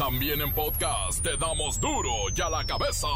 También 0.00 0.40
en 0.40 0.50
podcast 0.54 1.22
te 1.22 1.36
damos 1.36 1.78
duro 1.78 2.10
y 2.34 2.40
a 2.40 2.48
la 2.48 2.64
cabeza. 2.64 3.06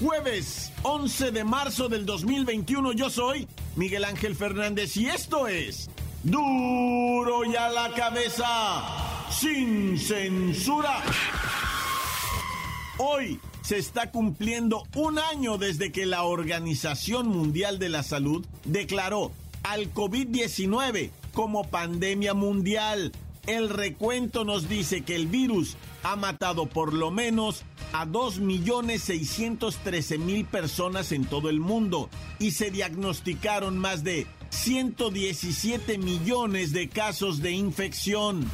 Jueves 0.00 0.72
11 0.84 1.30
de 1.32 1.44
marzo 1.44 1.90
del 1.90 2.06
2021 2.06 2.92
yo 2.92 3.10
soy 3.10 3.46
Miguel 3.76 4.06
Ángel 4.06 4.34
Fernández 4.34 4.96
y 4.96 5.08
esto 5.10 5.46
es 5.46 5.90
duro 6.22 7.44
y 7.44 7.54
a 7.56 7.68
la 7.68 7.90
cabeza 7.90 9.28
sin 9.30 9.98
censura. 9.98 11.02
Hoy 12.96 13.38
se 13.62 13.78
está 13.78 14.10
cumpliendo 14.10 14.82
un 14.94 15.18
año 15.18 15.56
desde 15.58 15.92
que 15.92 16.06
la 16.06 16.22
Organización 16.24 17.28
Mundial 17.28 17.78
de 17.78 17.88
la 17.88 18.02
Salud 18.02 18.44
declaró 18.64 19.30
al 19.62 19.94
COVID-19 19.94 21.10
como 21.32 21.68
pandemia 21.68 22.34
mundial. 22.34 23.12
El 23.46 23.70
recuento 23.70 24.44
nos 24.44 24.68
dice 24.68 25.02
que 25.02 25.16
el 25.16 25.26
virus 25.26 25.76
ha 26.02 26.16
matado 26.16 26.66
por 26.66 26.92
lo 26.92 27.10
menos 27.10 27.62
a 27.92 28.04
2.613.000 28.06 30.46
personas 30.46 31.12
en 31.12 31.24
todo 31.24 31.48
el 31.48 31.60
mundo 31.60 32.10
y 32.38 32.50
se 32.52 32.70
diagnosticaron 32.70 33.78
más 33.78 34.04
de 34.04 34.26
117 34.50 35.96
millones 35.98 36.72
de 36.72 36.88
casos 36.88 37.40
de 37.40 37.52
infección. 37.52 38.50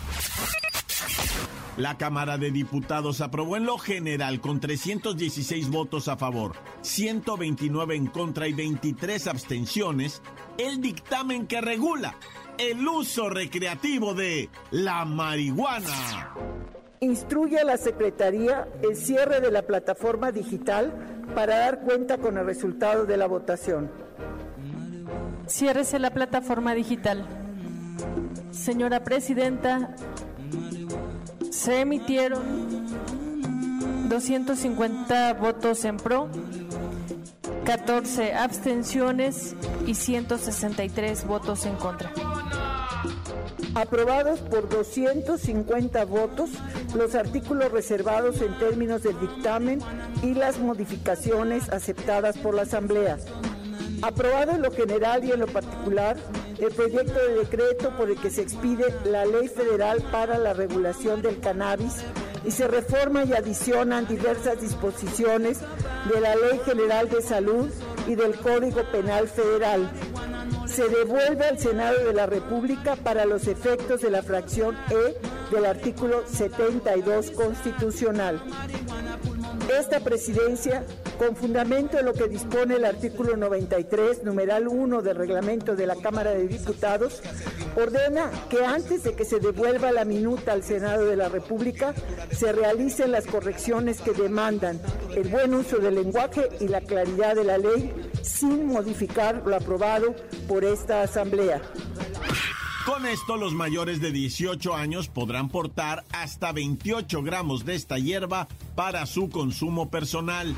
La 1.78 1.96
Cámara 1.96 2.38
de 2.38 2.50
Diputados 2.50 3.20
aprobó 3.20 3.56
en 3.56 3.64
lo 3.64 3.78
general 3.78 4.40
con 4.40 4.58
316 4.58 5.70
votos 5.70 6.08
a 6.08 6.16
favor, 6.16 6.56
129 6.80 7.94
en 7.94 8.08
contra 8.08 8.48
y 8.48 8.52
23 8.52 9.28
abstenciones 9.28 10.20
el 10.58 10.80
dictamen 10.80 11.46
que 11.46 11.60
regula 11.60 12.16
el 12.58 12.86
uso 12.88 13.30
recreativo 13.30 14.12
de 14.12 14.50
la 14.72 15.04
marihuana. 15.04 16.34
Instruye 16.98 17.60
a 17.60 17.64
la 17.64 17.76
Secretaría 17.76 18.66
el 18.82 18.96
cierre 18.96 19.40
de 19.40 19.52
la 19.52 19.62
plataforma 19.62 20.32
digital 20.32 20.92
para 21.36 21.58
dar 21.58 21.82
cuenta 21.82 22.18
con 22.18 22.38
el 22.38 22.44
resultado 22.44 23.06
de 23.06 23.16
la 23.16 23.28
votación. 23.28 23.88
Ciérrese 25.46 26.00
la 26.00 26.10
plataforma 26.10 26.74
digital. 26.74 27.24
Señora 28.50 29.04
Presidenta, 29.04 29.94
se 31.58 31.80
emitieron 31.80 32.40
250 34.08 35.34
votos 35.34 35.84
en 35.84 35.96
pro, 35.96 36.28
14 37.64 38.32
abstenciones 38.34 39.56
y 39.84 39.94
163 39.94 41.26
votos 41.26 41.66
en 41.66 41.74
contra. 41.74 42.12
Aprobados 43.74 44.38
por 44.38 44.68
250 44.68 46.04
votos 46.04 46.50
los 46.94 47.16
artículos 47.16 47.72
reservados 47.72 48.40
en 48.40 48.56
términos 48.58 49.02
del 49.02 49.18
dictamen 49.18 49.80
y 50.22 50.34
las 50.34 50.60
modificaciones 50.60 51.70
aceptadas 51.70 52.38
por 52.38 52.54
la 52.54 52.62
Asamblea. 52.62 53.18
Aprobado 54.02 54.52
en 54.52 54.62
lo 54.62 54.70
general 54.70 55.24
y 55.24 55.32
en 55.32 55.40
lo 55.40 55.48
particular 55.48 56.16
el 56.58 56.72
proyecto 56.72 57.14
de 57.14 57.34
decreto 57.34 57.90
por 57.96 58.10
el 58.10 58.20
que 58.20 58.30
se 58.30 58.42
expide 58.42 58.94
la 59.04 59.24
Ley 59.24 59.48
Federal 59.48 60.02
para 60.10 60.38
la 60.38 60.52
Regulación 60.52 61.22
del 61.22 61.38
Cannabis 61.40 61.96
y 62.44 62.50
se 62.50 62.66
reforma 62.66 63.24
y 63.24 63.32
adicionan 63.32 64.06
diversas 64.06 64.60
disposiciones 64.60 65.58
de 66.12 66.20
la 66.20 66.34
Ley 66.34 66.60
General 66.64 67.08
de 67.08 67.22
Salud 67.22 67.70
y 68.06 68.14
del 68.14 68.36
Código 68.38 68.82
Penal 68.90 69.28
Federal. 69.28 69.90
Se 70.66 70.88
devuelve 70.88 71.44
al 71.44 71.58
Senado 71.58 72.04
de 72.04 72.12
la 72.12 72.26
República 72.26 72.96
para 72.96 73.24
los 73.24 73.46
efectos 73.46 74.00
de 74.00 74.10
la 74.10 74.22
fracción 74.22 74.76
E 74.90 75.16
del 75.50 75.64
artículo 75.64 76.24
72 76.26 77.30
constitucional. 77.32 78.40
Esta 79.78 80.00
presidencia, 80.00 80.84
con 81.18 81.36
fundamento 81.36 81.98
en 81.98 82.06
lo 82.06 82.12
que 82.12 82.28
dispone 82.28 82.76
el 82.76 82.84
artículo 82.84 83.36
93, 83.36 84.24
numeral 84.24 84.66
1 84.66 85.02
del 85.02 85.16
reglamento 85.16 85.76
de 85.76 85.86
la 85.86 85.96
Cámara 85.96 86.30
de 86.30 86.48
Diputados, 86.48 87.22
ordena 87.76 88.30
que 88.48 88.64
antes 88.64 89.04
de 89.04 89.14
que 89.14 89.24
se 89.24 89.40
devuelva 89.40 89.92
la 89.92 90.04
minuta 90.04 90.52
al 90.52 90.62
Senado 90.62 91.04
de 91.04 91.16
la 91.16 91.28
República, 91.28 91.94
se 92.30 92.52
realicen 92.52 93.12
las 93.12 93.26
correcciones 93.26 94.00
que 94.00 94.12
demandan 94.12 94.80
el 95.14 95.28
buen 95.28 95.54
uso 95.54 95.78
del 95.78 95.96
lenguaje 95.96 96.48
y 96.60 96.68
la 96.68 96.80
claridad 96.80 97.34
de 97.34 97.44
la 97.44 97.58
ley 97.58 97.92
sin 98.22 98.66
modificar 98.66 99.42
lo 99.46 99.56
aprobado 99.56 100.14
por 100.46 100.64
esta 100.64 101.02
Asamblea. 101.02 101.60
Con 102.88 103.04
esto, 103.04 103.36
los 103.36 103.52
mayores 103.52 104.00
de 104.00 104.12
18 104.12 104.74
años 104.74 105.08
podrán 105.08 105.50
portar 105.50 106.04
hasta 106.10 106.52
28 106.52 107.22
gramos 107.22 107.66
de 107.66 107.74
esta 107.74 107.98
hierba 107.98 108.48
para 108.74 109.04
su 109.04 109.28
consumo 109.28 109.90
personal. 109.90 110.56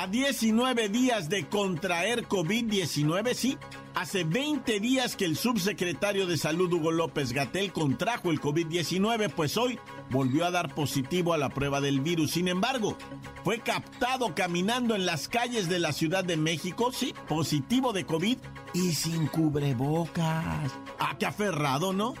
A 0.00 0.06
19 0.06 0.88
días 0.88 1.28
de 1.28 1.46
contraer 1.46 2.26
COVID-19, 2.26 3.34
sí, 3.34 3.58
hace 3.94 4.24
20 4.24 4.80
días 4.80 5.14
que 5.14 5.26
el 5.26 5.36
subsecretario 5.36 6.26
de 6.26 6.38
Salud 6.38 6.72
Hugo 6.72 6.90
López 6.90 7.34
Gatel 7.34 7.70
contrajo 7.70 8.30
el 8.30 8.40
COVID-19, 8.40 9.30
pues 9.36 9.58
hoy 9.58 9.78
volvió 10.08 10.46
a 10.46 10.50
dar 10.50 10.74
positivo 10.74 11.34
a 11.34 11.36
la 11.36 11.50
prueba 11.50 11.82
del 11.82 12.00
virus. 12.00 12.30
Sin 12.30 12.48
embargo, 12.48 12.96
fue 13.44 13.58
captado 13.58 14.34
caminando 14.34 14.94
en 14.94 15.04
las 15.04 15.28
calles 15.28 15.68
de 15.68 15.78
la 15.78 15.92
Ciudad 15.92 16.24
de 16.24 16.38
México, 16.38 16.92
sí, 16.92 17.14
positivo 17.28 17.92
de 17.92 18.06
COVID 18.06 18.38
y 18.72 18.92
sin 18.92 19.26
cubrebocas. 19.26 20.72
Ah, 20.98 21.14
qué 21.18 21.26
aferrado, 21.26 21.92
¿no? 21.92 22.14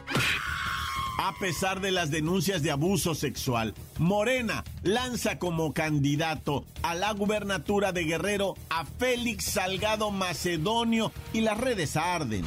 A 1.18 1.34
pesar 1.38 1.80
de 1.80 1.90
las 1.90 2.10
denuncias 2.10 2.62
de 2.62 2.70
abuso 2.70 3.14
sexual, 3.14 3.74
Morena 3.98 4.64
lanza 4.82 5.38
como 5.38 5.72
candidato 5.72 6.64
a 6.82 6.94
la 6.94 7.12
gubernatura 7.12 7.92
de 7.92 8.04
Guerrero 8.04 8.54
a 8.68 8.84
Félix 8.84 9.44
Salgado 9.44 10.10
Macedonio 10.10 11.12
y 11.32 11.42
las 11.42 11.58
redes 11.58 11.96
arden. 11.96 12.44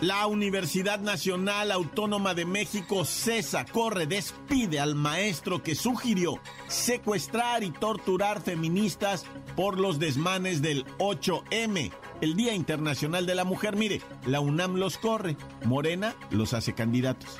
La 0.00 0.26
Universidad 0.26 0.98
Nacional 1.00 1.70
Autónoma 1.70 2.34
de 2.34 2.44
México 2.44 3.04
cesa, 3.04 3.64
corre, 3.64 4.06
despide 4.06 4.80
al 4.80 4.94
maestro 4.94 5.62
que 5.62 5.74
sugirió 5.74 6.40
secuestrar 6.68 7.62
y 7.62 7.70
torturar 7.70 8.42
feministas 8.42 9.24
por 9.56 9.78
los 9.78 9.98
desmanes 9.98 10.60
del 10.60 10.84
8M, 10.98 11.90
el 12.20 12.36
Día 12.36 12.54
Internacional 12.54 13.26
de 13.26 13.34
la 13.34 13.44
Mujer. 13.44 13.76
Mire, 13.76 14.00
la 14.26 14.40
UNAM 14.40 14.76
los 14.76 14.98
corre, 14.98 15.36
Morena 15.64 16.14
los 16.30 16.54
hace 16.54 16.74
candidatos. 16.74 17.36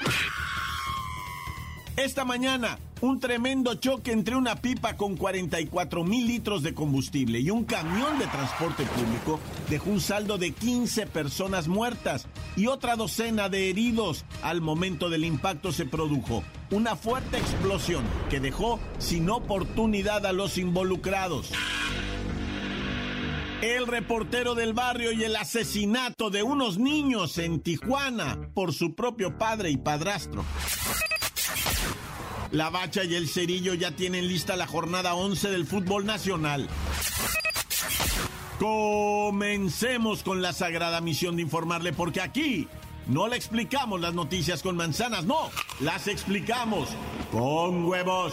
Esta 1.97 2.25
mañana, 2.25 2.81
un 3.03 3.21
tremendo 3.21 3.77
choque 3.77 4.11
entre 4.11 4.35
una 4.35 4.57
pipa 4.57 4.97
con 4.97 5.17
44 5.17 6.03
mil 6.03 6.27
litros 6.27 6.65
de 6.65 6.75
combustible 6.75 7.39
y 7.39 7.51
un 7.51 7.65
camión 7.65 8.19
de 8.19 8.27
transporte 8.27 8.85
público 8.85 9.39
dejó 9.71 9.91
un 9.91 10.01
saldo 10.01 10.37
de 10.37 10.51
15 10.51 11.07
personas 11.07 11.69
muertas 11.69 12.27
y 12.57 12.67
otra 12.67 12.97
docena 12.97 13.49
de 13.49 13.71
heridos. 13.71 14.25
Al 14.43 14.61
momento 14.61 15.09
del 15.09 15.25
impacto 15.25 15.71
se 15.71 15.87
produjo 15.87 16.43
una 16.73 16.97
fuerte 16.97 17.39
explosión 17.39 18.03
que 18.29 18.41
dejó 18.41 18.81
sin 18.99 19.31
oportunidad 19.31 20.27
a 20.27 20.33
los 20.33 20.59
involucrados. 20.59 21.53
El 23.63 23.87
reportero 23.87 24.55
del 24.55 24.75
barrio 24.75 25.13
y 25.13 25.25
el 25.25 25.37
asesinato 25.37 26.31
de 26.31 26.43
unos 26.43 26.79
niños 26.79 27.39
en 27.39 27.61
Tijuana 27.61 28.51
por 28.55 28.73
su 28.73 28.95
propio 28.95 29.39
padre 29.39 29.71
y 29.71 29.77
padrastro. 29.77 30.45
La 32.51 32.71
Bacha 32.71 33.05
y 33.05 33.15
el 33.15 33.29
Cerillo 33.29 33.75
ya 33.75 33.93
tienen 33.93 34.29
lista 34.29 34.57
la 34.57 34.67
jornada 34.67 35.15
11 35.15 35.51
del 35.51 35.67
fútbol 35.67 36.07
nacional. 36.07 36.69
Comencemos 38.59 40.23
con 40.23 40.41
la 40.41 40.53
sagrada 40.53 41.01
misión 41.01 41.37
de 41.37 41.43
informarle 41.43 41.93
porque 41.93 42.21
aquí 42.21 42.69
no 43.07 43.29
le 43.29 43.37
explicamos 43.37 44.01
las 44.01 44.15
noticias 44.15 44.63
con 44.63 44.77
manzanas, 44.77 45.25
no, 45.25 45.51
las 45.81 46.07
explicamos 46.07 46.89
con 47.33 47.87
huevos. 47.87 48.33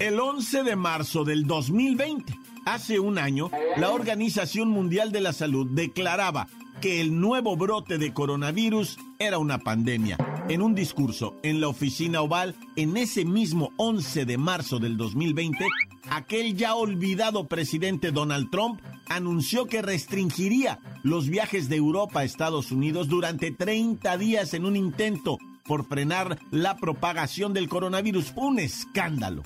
El 0.00 0.20
11 0.20 0.62
de 0.62 0.76
marzo 0.76 1.24
del 1.24 1.44
2020, 1.44 2.32
hace 2.64 3.00
un 3.00 3.18
año, 3.18 3.50
la 3.76 3.90
Organización 3.90 4.68
Mundial 4.68 5.10
de 5.10 5.20
la 5.20 5.32
Salud 5.32 5.66
declaraba 5.72 6.46
que 6.80 7.00
el 7.00 7.18
nuevo 7.20 7.56
brote 7.56 7.98
de 7.98 8.12
coronavirus 8.12 8.96
era 9.18 9.38
una 9.38 9.58
pandemia. 9.58 10.16
En 10.48 10.62
un 10.62 10.76
discurso 10.76 11.34
en 11.42 11.60
la 11.60 11.66
oficina 11.66 12.22
oval, 12.22 12.54
en 12.76 12.96
ese 12.96 13.24
mismo 13.24 13.72
11 13.76 14.24
de 14.24 14.38
marzo 14.38 14.78
del 14.78 14.96
2020, 14.96 15.66
aquel 16.10 16.56
ya 16.56 16.76
olvidado 16.76 17.48
presidente 17.48 18.12
Donald 18.12 18.50
Trump 18.50 18.80
anunció 19.08 19.66
que 19.66 19.82
restringiría 19.82 20.78
los 21.02 21.28
viajes 21.28 21.68
de 21.68 21.74
Europa 21.74 22.20
a 22.20 22.24
Estados 22.24 22.70
Unidos 22.70 23.08
durante 23.08 23.50
30 23.50 24.16
días 24.16 24.54
en 24.54 24.64
un 24.64 24.76
intento 24.76 25.38
por 25.68 25.84
frenar 25.86 26.40
la 26.50 26.76
propagación 26.76 27.52
del 27.52 27.68
coronavirus. 27.68 28.32
Un 28.34 28.58
escándalo. 28.58 29.44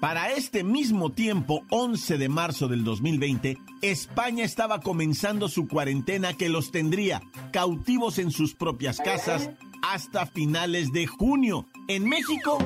Para 0.00 0.30
este 0.30 0.62
mismo 0.62 1.10
tiempo, 1.10 1.64
11 1.70 2.18
de 2.18 2.28
marzo 2.28 2.68
del 2.68 2.84
2020, 2.84 3.58
España 3.82 4.44
estaba 4.44 4.80
comenzando 4.80 5.48
su 5.48 5.66
cuarentena 5.66 6.34
que 6.34 6.48
los 6.48 6.70
tendría 6.70 7.20
cautivos 7.52 8.20
en 8.20 8.30
sus 8.30 8.54
propias 8.54 8.98
casas 8.98 9.50
hasta 9.82 10.26
finales 10.26 10.92
de 10.92 11.08
junio. 11.08 11.66
En 11.88 12.08
México, 12.08 12.58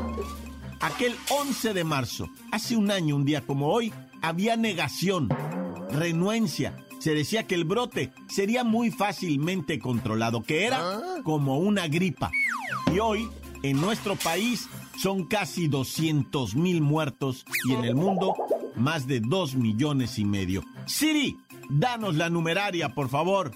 aquel 0.80 1.14
11 1.30 1.72
de 1.72 1.84
marzo, 1.84 2.28
hace 2.50 2.76
un 2.76 2.90
año, 2.90 3.16
un 3.16 3.24
día 3.24 3.40
como 3.40 3.68
hoy, 3.68 3.94
había 4.20 4.56
negación, 4.56 5.30
renuencia. 5.90 6.76
Se 7.02 7.16
decía 7.16 7.48
que 7.48 7.56
el 7.56 7.64
brote 7.64 8.12
sería 8.28 8.62
muy 8.62 8.92
fácilmente 8.92 9.80
controlado, 9.80 10.44
que 10.44 10.66
era 10.66 11.00
como 11.24 11.58
una 11.58 11.88
gripa. 11.88 12.30
Y 12.94 13.00
hoy, 13.00 13.28
en 13.64 13.80
nuestro 13.80 14.14
país, 14.14 14.68
son 14.96 15.26
casi 15.26 15.66
200 15.66 16.54
mil 16.54 16.80
muertos 16.80 17.44
y 17.68 17.72
en 17.72 17.84
el 17.86 17.96
mundo 17.96 18.36
más 18.76 19.08
de 19.08 19.18
2 19.18 19.56
millones 19.56 20.16
y 20.20 20.24
medio. 20.24 20.62
Siri, 20.86 21.36
danos 21.68 22.14
la 22.14 22.30
numeraria, 22.30 22.90
por 22.90 23.08
favor. 23.08 23.50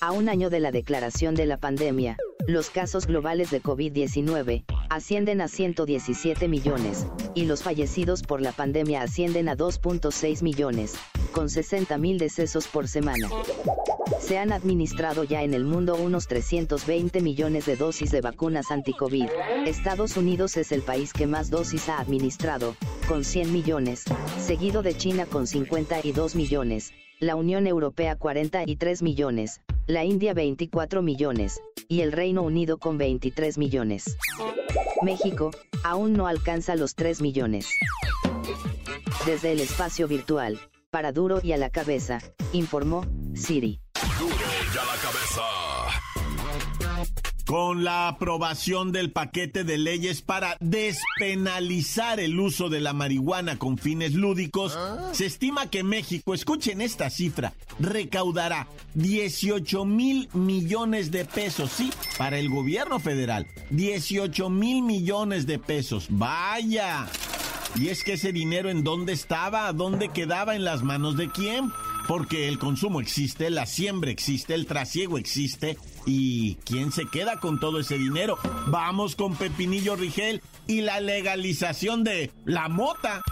A 0.00 0.12
un 0.12 0.30
año 0.30 0.48
de 0.48 0.60
la 0.60 0.70
declaración 0.70 1.34
de 1.34 1.44
la 1.44 1.58
pandemia, 1.58 2.16
los 2.46 2.70
casos 2.70 3.06
globales 3.06 3.50
de 3.50 3.62
COVID-19 3.62 4.64
ascienden 4.88 5.42
a 5.42 5.48
117 5.48 6.48
millones, 6.48 7.06
y 7.34 7.44
los 7.44 7.62
fallecidos 7.62 8.22
por 8.22 8.40
la 8.40 8.52
pandemia 8.52 9.02
ascienden 9.02 9.50
a 9.50 9.56
2.6 9.56 10.42
millones, 10.42 10.94
con 11.36 11.50
60 11.50 11.98
mil 11.98 12.16
decesos 12.16 12.66
por 12.66 12.88
semana. 12.88 13.28
Se 14.20 14.38
han 14.38 14.54
administrado 14.54 15.22
ya 15.22 15.42
en 15.42 15.52
el 15.52 15.66
mundo 15.66 15.94
unos 15.94 16.28
320 16.28 17.20
millones 17.20 17.66
de 17.66 17.76
dosis 17.76 18.10
de 18.10 18.22
vacunas 18.22 18.70
anti-COVID. 18.70 19.28
Estados 19.66 20.16
Unidos 20.16 20.56
es 20.56 20.72
el 20.72 20.80
país 20.80 21.12
que 21.12 21.26
más 21.26 21.50
dosis 21.50 21.90
ha 21.90 21.98
administrado, 21.98 22.74
con 23.06 23.22
100 23.22 23.52
millones, 23.52 24.04
seguido 24.40 24.82
de 24.82 24.96
China 24.96 25.26
con 25.26 25.46
52 25.46 26.36
millones, 26.36 26.94
la 27.20 27.36
Unión 27.36 27.66
Europea 27.66 28.16
43 28.16 29.02
millones, 29.02 29.60
la 29.86 30.04
India 30.04 30.32
24 30.32 31.02
millones, 31.02 31.60
y 31.86 32.00
el 32.00 32.12
Reino 32.12 32.40
Unido 32.44 32.78
con 32.78 32.96
23 32.96 33.58
millones. 33.58 34.16
México, 35.02 35.50
aún 35.84 36.14
no 36.14 36.28
alcanza 36.28 36.76
los 36.76 36.94
3 36.94 37.20
millones. 37.20 37.68
Desde 39.26 39.52
el 39.52 39.60
espacio 39.60 40.08
virtual, 40.08 40.58
para 40.96 41.12
duro 41.12 41.40
y 41.42 41.52
a 41.52 41.58
la 41.58 41.68
cabeza, 41.68 42.22
informó 42.54 43.04
Siri. 43.34 43.80
Duro 44.18 44.34
y 44.34 44.78
a 44.78 44.84
la 44.86 44.96
cabeza. 45.02 45.42
Con 47.44 47.84
la 47.84 48.08
aprobación 48.08 48.92
del 48.92 49.12
paquete 49.12 49.62
de 49.62 49.76
leyes 49.76 50.22
para 50.22 50.56
despenalizar 50.58 52.18
el 52.18 52.40
uso 52.40 52.70
de 52.70 52.80
la 52.80 52.94
marihuana 52.94 53.58
con 53.58 53.76
fines 53.76 54.14
lúdicos, 54.14 54.78
se 55.12 55.26
estima 55.26 55.68
que 55.68 55.84
México, 55.84 56.32
escuchen 56.32 56.80
esta 56.80 57.10
cifra, 57.10 57.52
recaudará 57.78 58.66
18 58.94 59.84
mil 59.84 60.30
millones 60.32 61.10
de 61.10 61.26
pesos, 61.26 61.72
sí, 61.72 61.90
para 62.16 62.38
el 62.38 62.48
gobierno 62.48 63.00
federal, 63.00 63.46
18 63.68 64.48
mil 64.48 64.82
millones 64.82 65.46
de 65.46 65.58
pesos. 65.58 66.06
Vaya. 66.08 67.06
Y 67.74 67.88
es 67.88 68.04
que 68.04 68.14
ese 68.14 68.32
dinero 68.32 68.70
en 68.70 68.84
dónde 68.84 69.12
estaba, 69.12 69.72
dónde 69.72 70.08
quedaba, 70.08 70.54
en 70.54 70.64
las 70.64 70.82
manos 70.82 71.16
de 71.16 71.30
quién. 71.30 71.72
Porque 72.08 72.46
el 72.48 72.58
consumo 72.58 73.00
existe, 73.00 73.50
la 73.50 73.66
siembra 73.66 74.10
existe, 74.10 74.54
el 74.54 74.66
trasiego 74.66 75.18
existe. 75.18 75.76
¿Y 76.06 76.54
quién 76.64 76.92
se 76.92 77.06
queda 77.06 77.40
con 77.40 77.58
todo 77.58 77.80
ese 77.80 77.98
dinero? 77.98 78.38
Vamos 78.68 79.16
con 79.16 79.34
Pepinillo 79.34 79.96
Rigel 79.96 80.40
y 80.66 80.82
la 80.82 81.00
legalización 81.00 82.04
de 82.04 82.30
la 82.44 82.68
mota. 82.68 83.22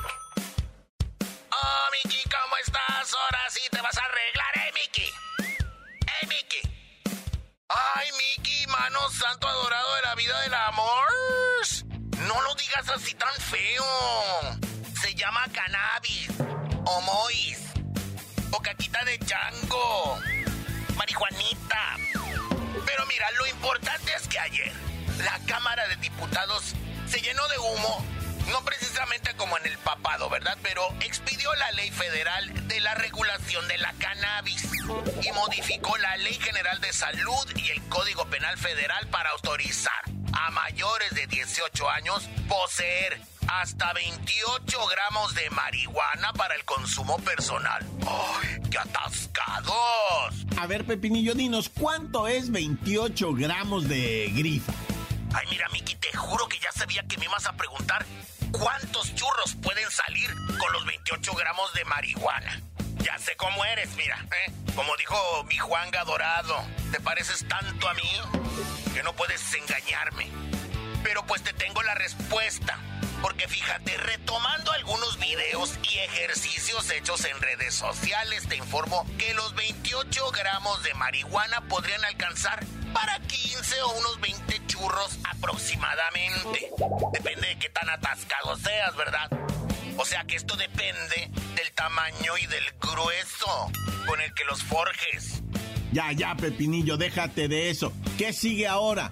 Oh, 1.21 1.91
Miki, 1.93 2.23
¿cómo 2.25 2.57
estás? 2.65 3.15
Ahora 3.15 3.51
sí 3.51 3.61
te 3.71 3.81
vas 3.81 3.97
a 3.97 4.03
arreglar, 4.03 4.54
así 13.05 13.15
tan 13.15 13.35
feo. 13.35 13.85
Se 15.01 15.15
llama 15.15 15.45
cannabis, 15.53 16.29
o 16.87 17.01
mois, 17.03 17.59
o 18.51 18.59
caquita 18.61 19.05
de 19.05 19.19
chango, 19.19 20.19
marihuanita. 20.97 21.97
Pero 22.87 23.07
mira, 23.07 23.31
lo 23.33 23.47
importante 23.49 24.11
es 24.17 24.27
que 24.27 24.39
ayer 24.39 24.73
la 25.19 25.39
Cámara 25.47 25.87
de 25.89 25.97
Diputados 25.97 26.75
se 27.07 27.21
llenó 27.21 27.47
de 27.49 27.59
humo, 27.59 28.05
no 28.51 28.65
precisamente 28.65 29.35
como 29.37 29.59
en 29.59 29.67
el 29.67 29.77
papado, 29.79 30.31
¿verdad? 30.31 30.57
Pero 30.63 30.89
expidió 31.01 31.55
la 31.57 31.73
ley 31.73 31.91
federal 31.91 32.69
de 32.69 32.81
la 32.81 32.95
regulación 32.95 33.69
de 33.69 33.77
la 33.79 33.93
cannabis 33.99 34.67
y 35.23 35.33
modificó 35.33 35.97
la 35.99 36.17
Ley 36.19 36.35
General 36.41 36.81
de 36.81 36.93
Salud 36.93 37.53
y 37.57 37.69
el 37.71 37.83
Código 37.89 38.25
Penal 38.27 38.57
Federal 38.57 39.07
para 39.09 39.31
autorizar 39.31 40.14
a 40.35 40.51
mayores 40.51 41.11
de 41.15 41.27
18 41.27 41.89
años 41.89 42.29
poseer 42.49 43.21
hasta 43.49 43.93
28 43.93 44.79
gramos 44.87 45.35
de 45.35 45.51
marihuana 45.51 46.33
para 46.33 46.55
el 46.55 46.65
consumo 46.65 47.19
personal. 47.19 47.85
¡Ay, 48.07 48.61
qué 48.71 48.79
atascados! 48.79 50.35
A 50.57 50.67
ver, 50.67 50.85
Pepinillo, 50.85 51.35
dinos, 51.35 51.69
¿cuánto 51.69 52.27
es 52.27 52.51
28 52.51 53.35
gramos 53.35 53.89
de 53.89 54.31
grifa? 54.35 54.73
Ay, 55.35 55.47
mira, 55.51 55.69
Miki, 55.71 55.95
te 55.97 56.17
juro 56.17 56.49
que 56.49 56.59
ya 56.59 56.73
sabía 56.73 57.03
que 57.07 57.19
me 57.19 57.27
ibas 57.27 57.47
a 57.47 57.53
preguntar 57.53 58.05
cuántos 58.53 59.15
churros 59.15 59.55
pueden 59.63 59.91
salir 59.91 60.31
con 60.59 60.73
los 60.73 60.85
28 60.87 61.35
gramos 61.35 61.73
de 61.75 61.85
marihuana. 61.85 62.61
Ya 63.05 63.19
sé 63.19 63.37
cómo 63.37 63.63
eres, 63.67 63.95
mira, 63.97 64.19
¿eh? 64.47 64.53
Como 64.75 64.97
dijo 64.97 65.45
mi 65.45 65.59
Juanga 65.59 66.05
Dorado, 66.05 66.57
te 66.91 66.99
pareces 67.01 67.47
tanto 67.47 67.87
a 67.87 67.93
mí 67.93 68.11
que 68.95 69.03
no 69.03 69.13
puedes 69.13 69.43
engañarme. 69.53 70.27
Pero 71.03 71.23
pues 71.27 71.43
te 71.43 71.53
tengo 71.53 71.83
la 71.83 71.95
respuesta. 71.95 72.79
Porque 73.21 73.47
fíjate, 73.47 73.95
retomando 73.99 74.73
algunos 74.73 75.19
videos 75.19 75.79
y 75.83 75.99
ejercicios 75.99 76.91
hechos 76.91 77.27
en 77.27 77.39
redes 77.43 77.75
sociales, 77.75 78.49
te 78.49 78.57
informo 78.57 79.07
que 79.19 79.35
los 79.35 79.55
28 79.55 80.31
gramos 80.31 80.83
de 80.83 80.95
marihuana 80.95 81.61
podrían 81.69 82.03
alcanzar 82.07 82.65
para 82.95 83.19
15 83.21 83.83
o 83.83 83.89
unos 83.99 84.19
20 84.23 84.67
churros 84.67 85.19
aproximadamente. 85.31 86.71
Depende 87.13 87.49
de 87.49 87.59
qué 87.59 87.69
tan 87.69 87.91
atascado 87.91 88.57
seas, 88.57 88.97
¿verdad? 88.97 89.29
O 89.97 90.05
sea 90.05 90.25
que 90.25 90.37
esto 90.37 90.57
depende 90.57 91.31
del 91.55 91.73
tamaño 91.73 92.37
y 92.41 92.47
del 92.47 92.65
grueso 92.81 93.71
con 94.07 94.21
el 94.21 94.33
que 94.35 94.45
los 94.45 94.63
forjes. 94.63 95.43
Ya, 95.93 96.11
ya, 96.13 96.35
Pepinillo, 96.35 96.97
déjate 96.97 97.49
de 97.49 97.71
eso. 97.71 97.93
¿Qué 98.19 98.33
sigue 98.33 98.67
ahora? 98.67 99.11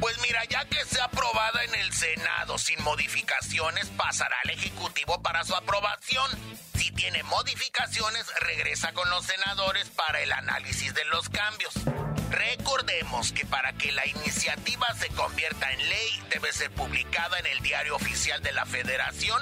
Pues 0.00 0.16
mira, 0.22 0.44
ya 0.44 0.64
que 0.66 0.84
sea 0.84 1.04
aprobada 1.04 1.64
en 1.64 1.74
el 1.74 1.92
Senado 1.92 2.58
sin 2.58 2.82
modificaciones, 2.84 3.86
pasará 3.96 4.36
al 4.44 4.50
Ejecutivo 4.50 5.22
para 5.22 5.44
su 5.44 5.54
aprobación. 5.54 6.30
Si 6.74 6.92
tiene 6.92 7.22
modificaciones, 7.24 8.26
regresa 8.40 8.92
con 8.92 9.08
los 9.10 9.24
senadores 9.24 9.88
para 9.88 10.20
el 10.20 10.32
análisis 10.32 10.94
de 10.94 11.04
los 11.06 11.28
cambios. 11.28 11.74
Recordemos 12.30 13.32
que 13.32 13.46
para 13.46 13.72
que 13.72 13.90
la 13.92 14.06
iniciativa 14.06 14.86
se 14.94 15.08
convierta 15.10 15.72
en 15.72 15.88
ley 15.88 16.22
debe 16.30 16.52
ser 16.52 16.70
publicada 16.70 17.38
en 17.38 17.46
el 17.46 17.60
diario 17.60 17.96
oficial 17.96 18.42
de 18.42 18.52
la 18.52 18.66
Federación. 18.66 19.40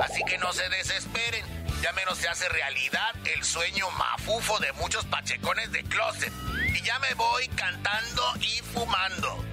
Así 0.00 0.22
que 0.24 0.36
no 0.38 0.52
se 0.52 0.68
desesperen, 0.68 1.44
ya 1.82 1.92
menos 1.92 2.18
se 2.18 2.28
hace 2.28 2.48
realidad 2.48 3.14
el 3.24 3.42
sueño 3.44 3.90
mafufo 3.92 4.58
de 4.58 4.72
muchos 4.74 5.04
pachecones 5.06 5.72
de 5.72 5.82
closet. 5.84 6.32
Y 6.74 6.82
ya 6.82 6.98
me 6.98 7.14
voy 7.14 7.48
cantando 7.48 8.22
y 8.40 8.60
fumando. 8.72 9.44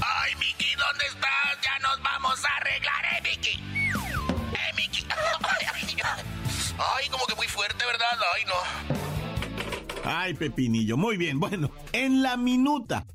Ay, 0.00 0.34
Miki, 0.36 0.74
¿dónde 0.76 1.06
estás? 1.06 1.58
Ya 1.62 1.78
nos 1.80 2.00
vamos 2.02 2.44
a 2.44 2.56
arreglar, 2.56 3.04
¿eh, 3.16 3.20
Miki? 3.22 3.50
¿Eh, 3.50 4.72
Miki? 4.76 5.06
Ay, 6.96 7.08
como 7.08 7.26
que 7.26 7.34
muy 7.34 7.48
fuerte, 7.48 7.84
¿verdad? 7.84 8.18
Ay, 8.34 8.44
no. 8.44 9.19
Ay, 10.04 10.34
Pepinillo, 10.34 10.96
muy 10.96 11.16
bien. 11.16 11.40
Bueno, 11.40 11.70
en 11.92 12.22
la 12.22 12.36
minuta 12.36 13.06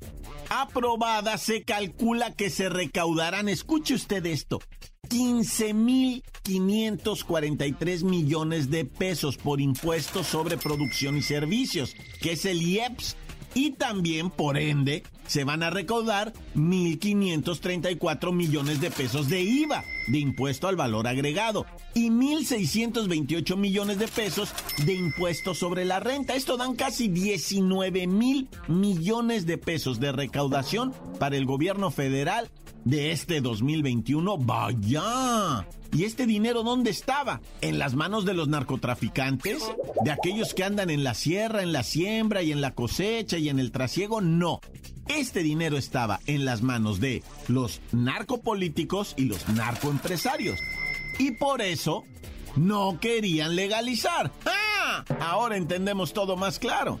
aprobada, 0.48 1.36
se 1.38 1.64
calcula 1.64 2.34
que 2.34 2.50
se 2.50 2.68
recaudarán, 2.68 3.48
escuche 3.48 3.94
usted 3.94 4.24
esto, 4.26 4.60
15.543 5.08 8.04
millones 8.04 8.70
de 8.70 8.84
pesos 8.84 9.36
por 9.36 9.60
impuestos 9.60 10.26
sobre 10.26 10.56
producción 10.56 11.16
y 11.16 11.22
servicios, 11.22 11.94
que 12.20 12.32
es 12.32 12.44
el 12.44 12.60
IEPS 12.62 13.16
y 13.56 13.70
también, 13.70 14.28
por 14.28 14.58
ende, 14.58 15.02
se 15.26 15.44
van 15.44 15.62
a 15.62 15.70
recaudar 15.70 16.34
1.534 16.56 18.30
millones 18.30 18.82
de 18.82 18.90
pesos 18.90 19.30
de 19.30 19.40
IVA, 19.40 19.82
de 20.08 20.18
impuesto 20.18 20.68
al 20.68 20.76
valor 20.76 21.08
agregado, 21.08 21.64
y 21.94 22.10
1.628 22.10 23.56
millones 23.56 23.98
de 23.98 24.08
pesos 24.08 24.52
de 24.84 24.92
impuesto 24.92 25.54
sobre 25.54 25.86
la 25.86 26.00
renta. 26.00 26.34
Esto 26.34 26.58
dan 26.58 26.74
casi 26.74 27.08
19 27.08 28.06
mil 28.06 28.50
millones 28.68 29.46
de 29.46 29.56
pesos 29.56 30.00
de 30.00 30.12
recaudación 30.12 30.92
para 31.18 31.38
el 31.38 31.46
gobierno 31.46 31.90
federal 31.90 32.50
de 32.86 33.10
este 33.10 33.40
2021. 33.40 34.38
Vaya. 34.38 35.66
¿Y 35.92 36.04
este 36.04 36.24
dinero 36.24 36.62
dónde 36.62 36.90
estaba? 36.90 37.40
¿En 37.60 37.78
las 37.78 37.94
manos 37.94 38.24
de 38.24 38.32
los 38.32 38.48
narcotraficantes? 38.48 39.62
¿De 40.04 40.10
aquellos 40.12 40.54
que 40.54 40.64
andan 40.64 40.88
en 40.90 41.04
la 41.04 41.14
sierra, 41.14 41.62
en 41.62 41.72
la 41.72 41.82
siembra 41.82 42.42
y 42.42 42.52
en 42.52 42.60
la 42.60 42.74
cosecha 42.74 43.38
y 43.38 43.48
en 43.48 43.58
el 43.58 43.72
trasiego? 43.72 44.20
No. 44.20 44.60
Este 45.08 45.42
dinero 45.42 45.76
estaba 45.76 46.20
en 46.26 46.44
las 46.44 46.62
manos 46.62 47.00
de 47.00 47.22
los 47.48 47.80
narcopolíticos 47.92 49.14
y 49.16 49.24
los 49.24 49.48
narcoempresarios. 49.48 50.58
Y 51.18 51.32
por 51.32 51.62
eso 51.62 52.04
no 52.56 52.98
querían 53.00 53.56
legalizar. 53.56 54.30
¡Ah! 54.44 55.04
Ahora 55.20 55.56
entendemos 55.56 56.12
todo 56.12 56.36
más 56.36 56.58
claro. 56.58 57.00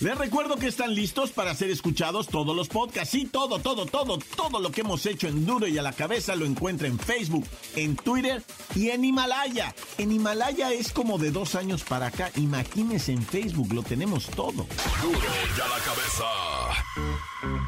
Les 0.00 0.16
recuerdo 0.16 0.56
que 0.56 0.66
están 0.66 0.94
listos 0.94 1.30
para 1.30 1.54
ser 1.54 1.68
escuchados 1.68 2.26
todos 2.26 2.56
los 2.56 2.68
podcasts. 2.68 3.10
Sí, 3.10 3.26
todo, 3.26 3.58
todo, 3.58 3.84
todo, 3.84 4.18
todo 4.34 4.58
lo 4.58 4.70
que 4.72 4.80
hemos 4.80 5.04
hecho 5.04 5.28
en 5.28 5.44
Duro 5.44 5.66
y 5.66 5.76
a 5.76 5.82
la 5.82 5.92
cabeza 5.92 6.34
lo 6.36 6.46
encuentra 6.46 6.88
en 6.88 6.98
Facebook, 6.98 7.46
en 7.76 7.96
Twitter 7.96 8.42
y 8.74 8.88
en 8.88 9.04
Himalaya. 9.04 9.74
En 9.98 10.10
Himalaya 10.10 10.72
es 10.72 10.90
como 10.92 11.18
de 11.18 11.30
dos 11.30 11.54
años 11.54 11.84
para 11.84 12.06
acá. 12.06 12.30
Imagínense 12.36 13.12
en 13.12 13.22
Facebook, 13.22 13.74
lo 13.74 13.82
tenemos 13.82 14.26
todo. 14.28 14.66
Duro 15.02 15.18
y 15.56 15.60
a 15.60 15.68
la 15.68 15.78
cabeza. 15.84 17.59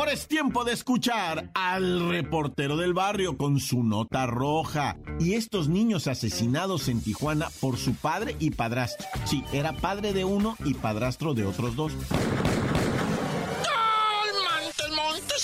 Ahora 0.00 0.12
es 0.14 0.26
tiempo 0.26 0.64
de 0.64 0.72
escuchar 0.72 1.50
al 1.52 2.08
reportero 2.08 2.78
del 2.78 2.94
barrio 2.94 3.36
con 3.36 3.60
su 3.60 3.82
nota 3.82 4.24
roja. 4.24 4.96
Y 5.18 5.34
estos 5.34 5.68
niños 5.68 6.06
asesinados 6.06 6.88
en 6.88 7.02
Tijuana 7.02 7.48
por 7.60 7.76
su 7.76 7.92
padre 7.92 8.34
y 8.38 8.52
padrastro. 8.52 9.06
Sí, 9.26 9.44
era 9.52 9.76
padre 9.76 10.14
de 10.14 10.24
uno 10.24 10.56
y 10.64 10.72
padrastro 10.72 11.34
de 11.34 11.44
otros 11.44 11.76
dos. 11.76 11.92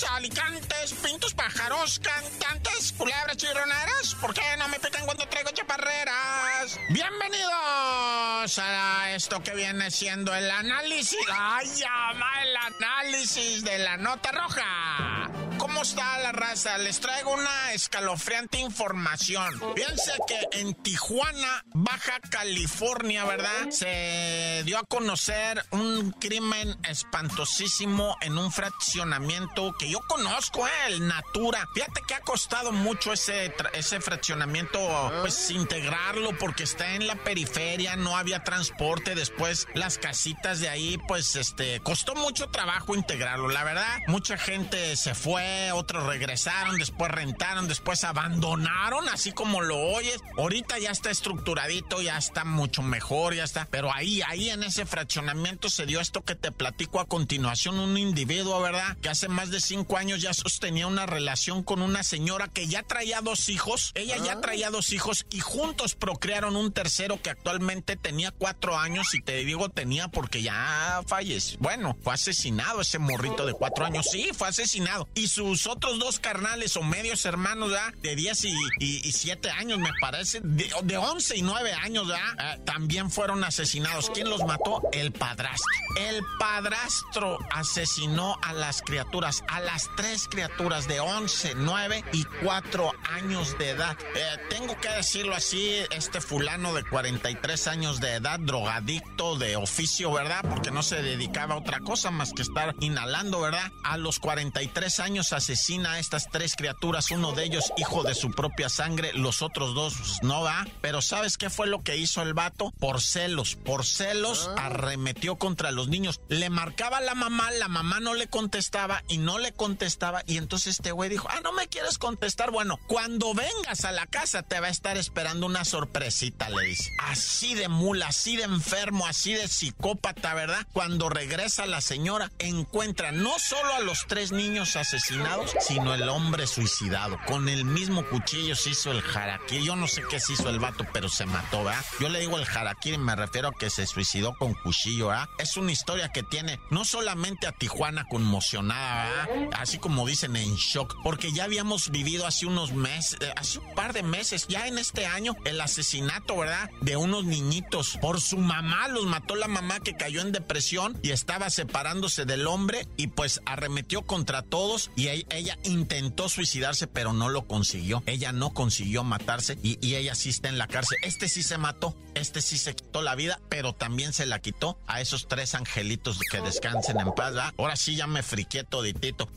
Alicantes, 0.03 0.93
pintos, 1.01 1.33
pájaros, 1.33 1.99
cantantes, 1.99 2.93
culebras 2.97 3.35
chirroneras. 3.37 4.15
¿Por 4.21 4.33
qué 4.33 4.41
no 4.59 4.67
me 4.67 4.79
pican 4.79 5.05
cuando 5.05 5.27
traigo 5.27 5.49
chaparreras? 5.51 6.79
Bienvenidos 6.89 8.59
a 8.59 9.11
esto 9.15 9.41
que 9.41 9.55
viene 9.55 9.89
siendo 9.89 10.35
el 10.35 10.51
análisis. 10.51 11.17
¡Ay, 11.31 11.67
llama 11.75 12.43
el 12.43 12.55
análisis 12.57 13.63
de 13.63 13.79
la 13.79 13.97
nota 13.97 14.31
roja! 14.31 15.31
¿Cómo 15.67 15.81
está 15.81 16.17
la 16.19 16.31
raza? 16.31 16.77
Les 16.77 17.01
traigo 17.01 17.33
una 17.33 17.73
escalofriante 17.73 18.57
información. 18.57 19.53
Fíjense 19.75 20.13
que 20.25 20.59
en 20.59 20.73
Tijuana, 20.75 21.65
Baja 21.73 22.19
California, 22.31 23.25
¿verdad? 23.25 23.69
Se 23.69 24.63
dio 24.65 24.79
a 24.79 24.83
conocer 24.83 25.61
un 25.71 26.11
crimen 26.11 26.77
espantosísimo 26.87 28.15
en 28.21 28.37
un 28.37 28.49
fraccionamiento 28.51 29.75
que 29.77 29.89
yo 29.89 29.99
conozco, 30.07 30.65
¿eh? 30.65 30.71
el 30.87 31.05
Natura. 31.05 31.67
Fíjate 31.73 32.01
que 32.07 32.13
ha 32.13 32.21
costado 32.21 32.71
mucho 32.71 33.11
ese, 33.11 33.53
ese 33.73 33.99
fraccionamiento, 33.99 34.79
pues 35.19 35.51
integrarlo 35.51 36.37
porque 36.37 36.63
está 36.63 36.95
en 36.95 37.07
la 37.07 37.15
periferia, 37.15 37.97
no 37.97 38.15
había 38.15 38.43
transporte. 38.43 39.15
Después 39.15 39.67
las 39.73 39.97
casitas 39.97 40.61
de 40.61 40.69
ahí, 40.69 40.97
pues 41.09 41.35
este, 41.35 41.81
costó 41.81 42.15
mucho 42.15 42.47
trabajo 42.49 42.95
integrarlo. 42.95 43.49
La 43.49 43.65
verdad, 43.65 43.97
mucha 44.07 44.37
gente 44.37 44.95
se 44.95 45.13
fue, 45.13 45.56
otros 45.73 46.05
regresaron, 46.05 46.77
después 46.77 47.11
rentaron, 47.11 47.67
después 47.67 48.03
abandonaron, 48.03 49.09
así 49.09 49.31
como 49.31 49.61
lo 49.61 49.77
oyes. 49.77 50.19
Ahorita 50.37 50.79
ya 50.79 50.91
está 50.91 51.09
estructuradito, 51.09 52.01
ya 52.01 52.17
está 52.17 52.43
mucho 52.45 52.81
mejor, 52.81 53.33
ya 53.35 53.43
está. 53.43 53.67
Pero 53.69 53.93
ahí, 53.93 54.21
ahí 54.21 54.49
en 54.49 54.63
ese 54.63 54.85
fraccionamiento 54.85 55.69
se 55.69 55.85
dio 55.85 55.99
esto 55.99 56.23
que 56.23 56.35
te 56.35 56.51
platico 56.51 56.99
a 56.99 57.07
continuación, 57.07 57.79
un 57.79 57.97
individuo, 57.97 58.61
¿verdad? 58.61 58.97
Que 59.01 59.09
hace 59.09 59.27
más 59.27 59.49
de 59.49 59.61
cinco 59.61 59.97
años 59.97 60.21
ya 60.21 60.33
sostenía 60.33 60.87
una 60.87 61.05
relación 61.05 61.63
con 61.63 61.81
una 61.81 62.03
señora 62.03 62.47
que 62.47 62.67
ya 62.67 62.83
traía 62.83 63.21
dos 63.21 63.49
hijos. 63.49 63.91
Ella 63.95 64.17
ya 64.17 64.39
traía 64.41 64.69
dos 64.69 64.93
hijos 64.93 65.25
y 65.29 65.39
juntos 65.39 65.95
procrearon 65.95 66.55
un 66.55 66.71
tercero 66.71 67.21
que 67.21 67.29
actualmente 67.29 67.95
tenía 67.95 68.31
cuatro 68.31 68.77
años 68.77 69.13
y 69.13 69.21
te 69.21 69.35
digo 69.43 69.69
tenía 69.69 70.07
porque 70.07 70.41
ya 70.41 71.01
falleció. 71.07 71.57
Bueno, 71.59 71.97
fue 72.01 72.13
asesinado 72.13 72.81
ese 72.81 72.99
morrito 72.99 73.45
de 73.45 73.53
cuatro 73.53 73.85
años. 73.85 74.07
Sí, 74.11 74.29
fue 74.33 74.47
asesinado. 74.47 75.07
Y 75.15 75.27
sus 75.47 75.65
otros 75.67 75.97
dos 75.97 76.19
carnales 76.19 76.75
o 76.75 76.83
medios 76.83 77.25
hermanos, 77.25 77.71
¿verdad? 77.71 77.93
De 78.01 78.15
10 78.15 78.43
y, 78.45 78.49
y, 78.79 79.07
y 79.07 79.11
7 79.13 79.49
años, 79.51 79.79
me 79.79 79.91
parece. 80.01 80.41
De, 80.43 80.69
de 80.83 80.97
11 80.97 81.37
y 81.37 81.41
9 81.41 81.73
años, 81.73 82.07
¿verdad? 82.07 82.55
Eh, 82.55 82.61
también 82.65 83.09
fueron 83.09 83.43
asesinados. 83.45 84.11
¿Quién 84.13 84.29
los 84.29 84.43
mató? 84.43 84.81
El 84.91 85.13
padrastro. 85.13 85.65
El 85.97 86.21
padrastro 86.37 87.39
asesinó 87.51 88.37
a 88.43 88.51
las 88.51 88.81
criaturas, 88.81 89.43
a 89.47 89.61
las 89.61 89.89
tres 89.95 90.27
criaturas 90.27 90.87
de 90.87 90.99
11, 90.99 91.53
9 91.55 92.03
y 92.11 92.25
4 92.43 92.91
años 93.15 93.57
de 93.57 93.69
edad. 93.69 93.97
Eh, 94.15 94.37
tengo 94.49 94.77
que 94.79 94.89
decirlo 94.89 95.33
así, 95.33 95.71
este 95.91 96.19
fulano 96.19 96.73
de 96.73 96.83
43 96.83 97.67
años 97.67 98.01
de 98.01 98.15
edad, 98.15 98.39
drogadicto 98.39 99.37
de 99.37 99.55
oficio, 99.55 100.11
¿verdad? 100.11 100.41
Porque 100.47 100.71
no 100.71 100.83
se 100.83 101.01
dedicaba 101.01 101.55
a 101.55 101.57
otra 101.59 101.79
cosa 101.79 102.11
más 102.11 102.33
que 102.33 102.41
estar 102.41 102.75
inhalando, 102.81 103.39
¿verdad? 103.39 103.71
A 103.83 103.97
los 103.97 104.19
43 104.19 104.99
años 104.99 105.33
asesina 105.37 105.93
a 105.93 105.99
estas 105.99 106.29
tres 106.29 106.55
criaturas, 106.55 107.11
uno 107.11 107.31
de 107.31 107.45
ellos 107.45 107.71
hijo 107.77 108.03
de 108.03 108.15
su 108.15 108.31
propia 108.31 108.69
sangre, 108.69 109.13
los 109.13 109.41
otros 109.41 109.73
dos 109.73 109.95
pues, 109.97 110.23
no 110.23 110.41
va. 110.41 110.67
Pero 110.81 111.01
¿sabes 111.01 111.37
qué 111.37 111.49
fue 111.49 111.67
lo 111.67 111.83
que 111.83 111.97
hizo 111.97 112.21
el 112.21 112.33
vato? 112.33 112.73
Por 112.79 113.01
celos, 113.01 113.55
por 113.55 113.85
celos 113.85 114.49
arremetió 114.57 115.37
contra 115.37 115.71
los 115.71 115.87
niños. 115.87 116.19
Le 116.29 116.49
marcaba 116.49 116.97
a 116.97 117.01
la 117.01 117.15
mamá, 117.15 117.51
la 117.51 117.67
mamá 117.67 117.99
no 117.99 118.13
le 118.13 118.27
contestaba 118.27 119.03
y 119.07 119.17
no 119.17 119.39
le 119.39 119.53
contestaba 119.53 120.23
y 120.25 120.37
entonces 120.37 120.75
este 120.75 120.91
güey 120.91 121.09
dijo, 121.09 121.27
ah, 121.31 121.39
no 121.43 121.53
me 121.53 121.67
quieres 121.67 121.97
contestar. 121.97 122.51
Bueno, 122.51 122.79
cuando 122.87 123.33
vengas 123.33 123.85
a 123.85 123.91
la 123.91 124.05
casa 124.05 124.43
te 124.43 124.59
va 124.59 124.67
a 124.67 124.71
estar 124.71 124.97
esperando 124.97 125.45
una 125.45 125.65
sorpresita, 125.65 126.49
le 126.49 126.67
dice. 126.67 126.91
Así 127.03 127.55
de 127.55 127.67
mula, 127.67 128.07
así 128.07 128.35
de 128.35 128.43
enfermo, 128.43 129.07
así 129.07 129.33
de 129.33 129.47
psicópata, 129.47 130.33
¿verdad? 130.33 130.65
Cuando 130.73 131.09
regresa 131.09 131.65
la 131.65 131.81
señora, 131.81 132.31
encuentra 132.39 133.11
no 133.11 133.37
solo 133.39 133.73
a 133.73 133.79
los 133.79 134.05
tres 134.07 134.31
niños 134.31 134.75
asesinados, 134.75 135.26
sino 135.59 135.93
el 135.93 136.07
hombre 136.09 136.47
suicidado. 136.47 137.17
Con 137.25 137.49
el 137.49 137.65
mismo 137.65 138.05
cuchillo 138.05 138.55
se 138.55 138.71
hizo 138.71 138.91
el 138.91 139.01
harakiri. 139.01 139.65
Yo 139.65 139.75
no 139.75 139.87
sé 139.87 140.03
qué 140.09 140.19
se 140.19 140.33
hizo 140.33 140.49
el 140.49 140.59
vato, 140.59 140.85
pero 140.93 141.09
se 141.09 141.25
mató, 141.25 141.63
¿verdad? 141.63 141.83
Yo 141.99 142.09
le 142.09 142.19
digo 142.19 142.37
el 142.37 142.45
harakiri, 142.47 142.97
me 142.97 143.15
refiero 143.15 143.49
a 143.49 143.53
que 143.53 143.69
se 143.69 143.85
suicidó 143.87 144.35
con 144.37 144.53
cuchillo, 144.53 145.07
¿verdad? 145.07 145.29
Es 145.37 145.57
una 145.57 145.71
historia 145.71 146.11
que 146.11 146.23
tiene 146.23 146.59
no 146.69 146.85
solamente 146.85 147.47
a 147.47 147.51
Tijuana 147.51 148.05
conmocionada, 148.09 149.27
¿verdad? 149.27 149.49
Así 149.59 149.77
como 149.77 150.07
dicen 150.07 150.35
en 150.35 150.55
shock, 150.55 150.95
porque 151.03 151.31
ya 151.31 151.45
habíamos 151.45 151.89
vivido 151.89 152.27
hace 152.27 152.45
unos 152.45 152.73
meses, 152.73 153.17
eh, 153.21 153.33
hace 153.35 153.59
un 153.59 153.75
par 153.75 153.93
de 153.93 154.03
meses, 154.03 154.47
ya 154.47 154.67
en 154.67 154.77
este 154.77 155.05
año, 155.05 155.35
el 155.45 155.59
asesinato, 155.61 156.37
¿verdad? 156.37 156.69
De 156.81 156.97
unos 156.97 157.25
niñitos 157.25 157.97
por 158.01 158.21
su 158.21 158.37
mamá, 158.37 158.87
los 158.87 159.05
mató 159.05 159.35
la 159.35 159.47
mamá 159.47 159.79
que 159.79 159.95
cayó 159.95 160.21
en 160.21 160.31
depresión 160.31 160.97
y 161.01 161.11
estaba 161.11 161.49
separándose 161.49 162.25
del 162.25 162.47
hombre 162.47 162.87
y 162.97 163.07
pues 163.07 163.41
arremetió 163.45 164.03
contra 164.03 164.41
todos 164.41 164.91
y 164.95 165.06
ella, 165.09 165.57
intentó 165.63 166.29
suicidarse, 166.29 166.87
pero 166.87 167.13
no 167.13 167.29
lo 167.29 167.47
consiguió. 167.47 168.03
Ella 168.05 168.31
no 168.31 168.53
consiguió 168.53 169.03
matarse 169.03 169.57
y, 169.63 169.77
ella 169.95 170.15
sí 170.15 170.29
está 170.29 170.49
en 170.49 170.57
la 170.57 170.67
cárcel. 170.67 170.97
Este 171.03 171.29
sí 171.29 171.43
se 171.43 171.57
mató, 171.57 171.95
este 172.13 172.41
sí 172.41 172.57
se 172.57 172.75
quitó 172.75 173.01
la 173.01 173.15
vida, 173.15 173.39
pero 173.49 173.73
también 173.73 174.13
se 174.13 174.25
la 174.25 174.39
quitó 174.39 174.79
a 174.87 175.01
esos 175.01 175.27
tres 175.27 175.55
angelitos 175.55 176.19
que 176.31 176.41
descansen 176.41 176.99
en 176.99 177.13
paz. 177.13 177.33
Ahora 177.57 177.75
sí 177.75 177.95
ya 177.95 178.07
me 178.07 178.23
friqué 178.23 178.63
toditito. 178.63 179.29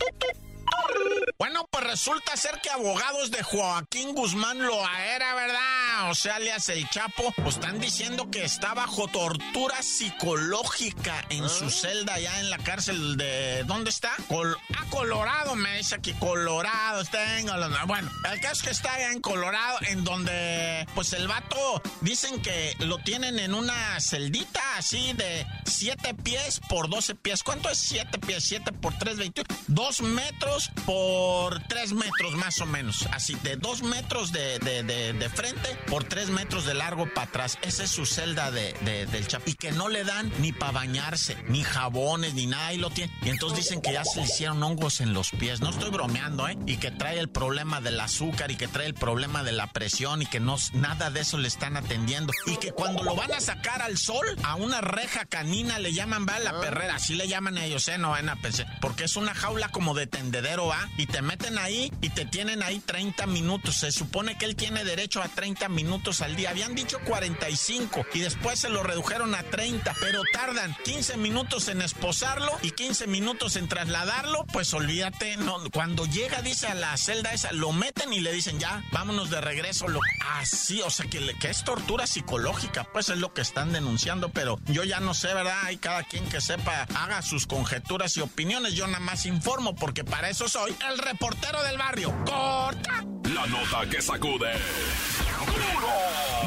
Bueno, 1.41 1.67
pues 1.71 1.85
resulta 1.85 2.37
ser 2.37 2.61
que 2.61 2.69
abogados 2.69 3.31
de 3.31 3.43
Joaquín 3.43 4.15
Guzmán 4.15 4.59
Loaera, 4.59 5.35
¿verdad? 5.35 6.11
O 6.11 6.15
sea, 6.15 6.37
alias 6.37 6.69
el 6.69 6.87
Chapo, 6.91 7.33
pues 7.35 7.55
están 7.55 7.81
diciendo 7.81 8.31
que 8.31 8.45
está 8.45 8.75
bajo 8.75 9.09
tortura 9.09 9.83
psicológica 9.83 11.25
en 11.31 11.49
su 11.49 11.65
ah. 11.65 11.71
celda 11.71 12.13
allá 12.13 12.41
en 12.41 12.51
la 12.51 12.59
cárcel 12.59 13.17
de... 13.17 13.65
¿Dónde 13.65 13.89
está? 13.89 14.11
ah, 14.19 14.85
Colorado, 14.91 15.57
me 15.57 15.79
dice 15.79 15.95
aquí, 15.95 16.13
Colorado, 16.13 17.05
tengo... 17.07 17.53
Bueno, 17.87 18.11
el 18.31 18.41
caso 18.43 18.57
es 18.57 18.63
que 18.63 18.71
está 18.73 18.93
allá 18.93 19.11
en 19.11 19.23
Colorado, 19.23 19.79
en 19.89 20.05
donde, 20.05 20.87
pues 20.95 21.15
el 21.15 21.27
vato, 21.27 21.81
dicen 22.03 22.43
que 22.43 22.77
lo 22.81 22.99
tienen 22.99 23.39
en 23.39 23.55
una 23.55 23.99
celdita 23.99 24.61
así 24.77 25.15
de 25.15 25.47
7 25.65 26.13
pies 26.23 26.61
por 26.69 26.91
12 26.91 27.15
pies. 27.15 27.43
¿Cuánto 27.43 27.71
es 27.71 27.79
7 27.79 28.19
pies? 28.19 28.45
7 28.45 28.73
por 28.73 28.93
3, 28.99 29.17
21. 29.17 29.49
2 29.69 30.03
metros 30.03 30.71
por 30.85 31.30
por 31.31 31.61
3 31.61 31.93
metros 31.93 32.35
más 32.35 32.61
o 32.61 32.67
menos, 32.67 33.07
así 33.13 33.37
de 33.45 33.55
2 33.55 33.83
metros 33.85 34.33
de, 34.33 34.59
de, 34.59 35.29
frente 35.29 35.77
por 35.87 36.03
3 36.03 36.31
metros 36.31 36.65
de 36.65 36.75
largo 36.75 37.07
para 37.15 37.29
atrás. 37.29 37.57
Esa 37.63 37.85
es 37.85 37.91
su 37.91 38.05
celda 38.05 38.51
de, 38.51 38.73
del 39.13 39.29
chap. 39.29 39.47
Y 39.47 39.55
que 39.55 39.71
no 39.71 39.89
le 39.89 40.03
dan 40.03 40.33
ni 40.41 40.53
para 40.53 40.73
bañarse, 40.73 41.37
ni 41.47 41.63
jabones, 41.63 42.35
ni 42.35 42.47
nada, 42.47 42.73
y 42.73 42.79
lo 42.79 42.91
tiene. 42.91 43.13
Y 43.23 43.29
entonces 43.29 43.61
dicen 43.61 43.81
que 43.81 43.93
ya 43.93 44.05
se 44.05 44.19
le 44.19 44.27
hicieron 44.27 44.61
hongos 44.61 45.01
en 45.01 45.13
los 45.13 45.31
pies. 45.31 45.61
No 45.61 45.71
estoy 45.71 45.91
bromeando, 45.91 46.49
¿eh? 46.49 46.59
Y 46.67 46.79
que 46.79 46.91
trae 46.91 47.21
el 47.21 47.29
problema 47.29 47.81
del 47.81 48.01
azúcar 48.01 48.51
y 48.51 48.57
que 48.57 48.67
trae 48.67 48.87
el 48.87 48.95
problema 48.95 49.45
de 49.45 49.53
la 49.53 49.69
presión 49.69 50.23
y 50.23 50.27
que 50.27 50.41
no, 50.41 50.57
nada 50.73 51.11
de 51.11 51.21
eso 51.21 51.39
le 51.39 51.47
están 51.47 51.77
atendiendo. 51.77 52.33
Y 52.47 52.57
que 52.57 52.73
cuando 52.73 53.05
lo 53.05 53.15
van 53.15 53.33
a 53.33 53.41
sacar 53.41 53.83
al 53.83 53.99
sol, 53.99 54.27
a 54.43 54.57
una 54.57 54.81
reja 54.81 55.27
canina 55.27 55.79
le 55.79 55.93
llaman, 55.93 56.27
va 56.27 56.41
la 56.41 56.61
perrera, 56.61 56.97
así 56.97 57.15
le 57.15 57.29
llaman 57.29 57.57
a 57.57 57.67
ellos, 57.67 57.87
¿eh? 57.87 57.99
No 57.99 58.11
van 58.11 58.29
a 58.29 58.35
pensar. 58.35 58.67
Porque 58.81 59.05
es 59.05 59.15
una 59.15 59.33
jaula 59.33 59.69
como 59.69 59.95
de 59.95 60.09
tendedero, 60.09 60.67
¿va? 60.67 60.89
Y 60.97 61.07
te 61.07 61.20
meten 61.23 61.59
ahí 61.59 61.93
y 62.00 62.11
te 62.11 62.25
tienen 62.25 62.62
ahí 62.62 62.81
30 62.81 63.27
minutos. 63.27 63.77
Se 63.77 63.93
supone 63.93 64.37
que 64.39 64.45
él 64.45 64.57
tiene 64.57 64.85
derecho 64.85 65.23
a 65.23 65.29
30 65.29 65.69
minutos 65.69 66.21
al 66.21 66.37
día. 66.37 66.50
Habían 66.50 66.75
dicho 66.75 66.99
45 67.05 68.07
y 68.15 68.21
después 68.21 68.59
se 68.61 68.69
lo 68.69 68.83
redujeron 68.83 69.35
a 69.35 69.43
30, 69.43 69.95
pero 70.00 70.23
tardan 70.33 70.77
15 70.85 71.17
minutos 71.17 71.69
en 71.69 71.83
esposarlo 71.83 72.53
y 72.62 72.71
15 72.73 73.07
minutos 73.07 73.57
en 73.57 73.69
trasladarlo. 73.69 74.45
Pues 74.53 74.73
olvídate, 74.75 75.37
no, 75.37 75.59
cuando 75.73 76.07
llega, 76.07 76.43
dice 76.43 76.67
a 76.67 76.75
la 76.75 76.97
celda 76.97 77.33
esa, 77.33 77.53
lo 77.53 77.73
meten 77.73 78.12
y 78.12 78.21
le 78.21 78.33
dicen 78.33 78.59
ya, 78.59 78.83
vámonos 78.93 79.31
de 79.31 79.41
regreso. 79.41 79.89
Lo, 79.89 80.00
así, 80.39 80.81
o 80.83 80.91
sea 80.91 81.07
que, 81.07 81.35
que 81.39 81.50
es 81.50 81.65
tortura 81.65 82.07
psicológica, 82.07 82.85
pues 82.93 83.09
es 83.09 83.19
lo 83.19 83.33
que 83.35 83.41
están 83.41 83.73
denunciando, 83.73 84.31
pero 84.31 84.59
yo 84.67 84.85
ya 84.85 85.00
no 85.00 85.15
sé, 85.15 85.33
¿verdad? 85.35 85.65
Hay 85.65 85.77
cada 85.77 86.03
quien 86.05 86.29
que 86.29 86.41
sepa, 86.41 86.87
haga 86.95 87.23
sus 87.23 87.47
conjeturas 87.47 88.17
y 88.17 88.21
opiniones. 88.21 88.75
Yo 88.75 88.87
nada 88.87 89.00
más 89.00 89.27
informo 89.27 89.75
porque 89.75 90.05
para 90.05 90.29
eso 90.29 90.49
soy 90.49 90.75
el 90.89 90.99
reportero 91.11 91.62
del 91.64 91.76
barrio. 91.76 92.14
¡Corta! 92.25 93.05
La 93.35 93.45
nota 93.47 93.85
que 93.90 94.00
sacude. 94.00 94.52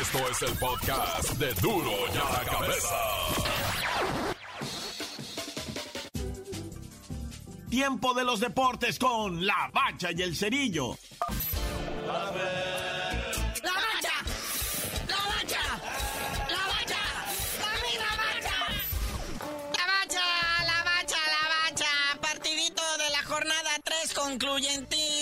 Esto 0.00 0.18
es 0.30 0.42
el 0.42 0.56
podcast 0.58 1.32
de 1.38 1.52
Duro 1.54 1.90
y 2.14 2.16
a 2.16 2.32
la 2.38 2.44
cabeza. 2.44 3.57
Tiempo 7.70 8.14
de 8.14 8.24
los 8.24 8.40
deportes 8.40 8.98
con 8.98 9.46
la 9.46 9.70
bacha 9.72 10.10
y 10.12 10.22
el 10.22 10.34
cerillo. 10.34 10.96
La 12.06 12.12
bacha, 12.14 12.32
la 13.62 13.72
bacha, 13.72 14.14
la 15.12 15.16
bacha, 15.26 15.60
la 16.48 16.62
la 17.98 18.12
bacha, 18.16 18.56
la 19.76 19.86
bacha, 19.86 20.24
la 20.66 20.82
bacha, 20.84 21.16
la 21.16 21.48
bacha. 21.70 21.92
Partidito 22.22 22.82
de 22.98 23.10
la 23.10 23.22
jornada 23.24 23.70
3 23.84 24.14
concluyente 24.14 25.17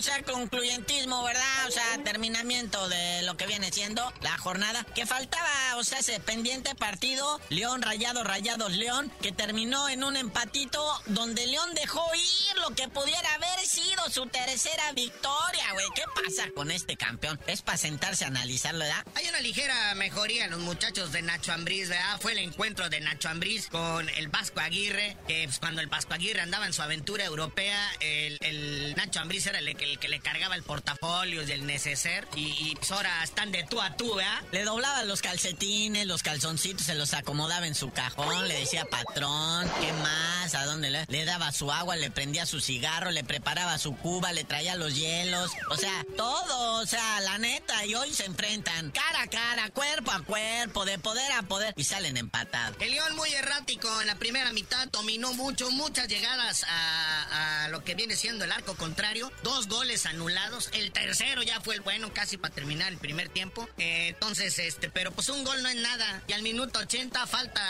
o 0.00 0.02
sea, 0.02 0.22
concluyentismo, 0.22 1.22
¿verdad? 1.22 1.68
O 1.68 1.70
sea, 1.70 2.02
terminamiento 2.02 2.88
de 2.88 3.20
lo 3.24 3.36
que 3.36 3.46
viene 3.46 3.70
siendo 3.70 4.10
la 4.22 4.38
jornada 4.38 4.82
que 4.94 5.04
faltaba, 5.04 5.76
o 5.76 5.84
sea, 5.84 5.98
ese 5.98 6.18
pendiente 6.20 6.74
partido 6.74 7.38
León 7.50 7.82
Rayado 7.82 8.24
Rayados 8.24 8.72
León 8.72 9.12
que 9.20 9.30
terminó 9.30 9.90
en 9.90 10.02
un 10.02 10.16
empatito 10.16 10.82
donde 11.04 11.46
León 11.46 11.74
dejó 11.74 12.02
ir 12.14 12.56
lo 12.62 12.74
que 12.74 12.88
pudiera 12.88 13.34
haber 13.34 13.60
sido 13.66 14.08
su 14.08 14.24
tercera 14.24 14.90
victoria, 14.92 15.72
güey. 15.74 15.86
¿Qué 15.94 16.04
pasa 16.14 16.48
con 16.54 16.70
este 16.70 16.96
campeón? 16.96 17.38
Es 17.46 17.60
para 17.60 17.76
sentarse 17.76 18.24
a 18.24 18.28
analizarlo, 18.28 18.80
¿verdad? 18.80 19.04
Hay 19.16 19.28
una 19.28 19.42
ligera 19.42 19.94
mejoría 19.96 20.46
en 20.46 20.52
los 20.52 20.60
muchachos 20.60 21.12
de 21.12 21.20
Nacho 21.20 21.52
Ambriz, 21.52 21.90
¿verdad? 21.90 22.18
Fue 22.22 22.32
el 22.32 22.38
encuentro 22.38 22.88
de 22.88 23.00
Nacho 23.00 23.28
Ambriz 23.28 23.68
con 23.68 24.08
el 24.08 24.28
Vasco 24.28 24.60
Aguirre, 24.60 25.18
que 25.28 25.44
pues, 25.44 25.58
cuando 25.58 25.82
el 25.82 25.88
Vasco 25.88 26.14
Aguirre 26.14 26.40
andaba 26.40 26.64
en 26.64 26.72
su 26.72 26.80
aventura 26.80 27.26
europea, 27.26 27.78
el, 28.00 28.94
Nacho 28.96 29.20
Ambriz 29.20 29.46
era 29.46 29.58
el 29.58 29.76
que, 29.76 29.89
le 30.08 30.20
cargaba 30.20 30.54
el 30.56 30.62
portafolio 30.62 31.46
y 31.46 31.52
el 31.52 31.66
neceser 31.66 32.26
y, 32.34 32.74
pues, 32.76 32.90
ahora 32.90 33.22
están 33.22 33.52
de 33.52 33.64
tú 33.64 33.80
a 33.80 33.96
tú, 33.96 34.14
¿verdad? 34.14 34.42
Le 34.52 34.64
doblaba 34.64 35.04
los 35.04 35.22
calcetines, 35.22 36.06
los 36.06 36.22
calzoncitos, 36.22 36.86
se 36.86 36.94
los 36.94 37.14
acomodaba 37.14 37.66
en 37.66 37.74
su 37.74 37.90
cajón, 37.90 38.48
le 38.48 38.58
decía 38.58 38.84
patrón, 38.84 39.70
¿qué 39.80 39.92
más? 39.92 40.54
¿A 40.54 40.64
dónde 40.64 40.90
le, 40.90 41.04
le 41.08 41.24
daba 41.24 41.52
su 41.52 41.70
agua, 41.72 41.96
le 41.96 42.10
prendía 42.10 42.46
su 42.46 42.60
cigarro, 42.60 43.10
le 43.10 43.24
preparaba 43.24 43.78
su 43.78 43.96
cuba, 43.96 44.32
le 44.32 44.44
traía 44.44 44.76
los 44.76 44.94
hielos, 44.94 45.50
o 45.70 45.76
sea, 45.76 46.04
todo, 46.16 46.80
o 46.80 46.86
sea, 46.86 47.20
la 47.20 47.38
neta, 47.38 47.84
y 47.86 47.94
hoy 47.94 48.12
se 48.12 48.24
enfrentan 48.24 48.90
cara 48.90 49.22
a 49.22 49.26
cara, 49.28 49.70
cuerpo 49.70 50.10
a 50.10 50.22
cuerpo, 50.22 50.84
de 50.84 50.98
poder 50.98 51.32
a 51.32 51.42
poder, 51.42 51.74
y 51.76 51.84
salen 51.84 52.16
empatados. 52.16 52.76
El 52.80 52.90
León 52.90 53.16
muy 53.16 53.32
errático 53.32 53.88
en 54.00 54.06
la 54.06 54.16
primera 54.16 54.52
mitad, 54.52 54.88
dominó 54.88 55.32
mucho, 55.34 55.70
muchas 55.70 56.08
llegadas 56.08 56.64
a, 56.68 57.64
a 57.64 57.68
lo 57.68 57.84
que 57.84 57.94
viene 57.94 58.16
siendo 58.16 58.44
el 58.44 58.52
arco 58.52 58.74
contrario, 58.76 59.30
dos 59.42 59.68
goles 59.68 59.79
goles 59.80 60.04
anulados. 60.04 60.68
El 60.74 60.92
tercero 60.92 61.42
ya 61.42 61.58
fue 61.62 61.74
el 61.74 61.80
bueno, 61.80 62.12
casi 62.12 62.36
para 62.36 62.54
terminar 62.54 62.92
el 62.92 62.98
primer 62.98 63.30
tiempo. 63.30 63.66
Eh, 63.78 64.08
entonces, 64.08 64.58
este, 64.58 64.90
pero 64.90 65.10
pues 65.10 65.30
un 65.30 65.42
gol 65.42 65.62
no 65.62 65.70
es 65.70 65.76
nada. 65.76 66.22
Y 66.28 66.34
al 66.34 66.42
minuto 66.42 66.80
80 66.80 67.26
falta 67.26 67.62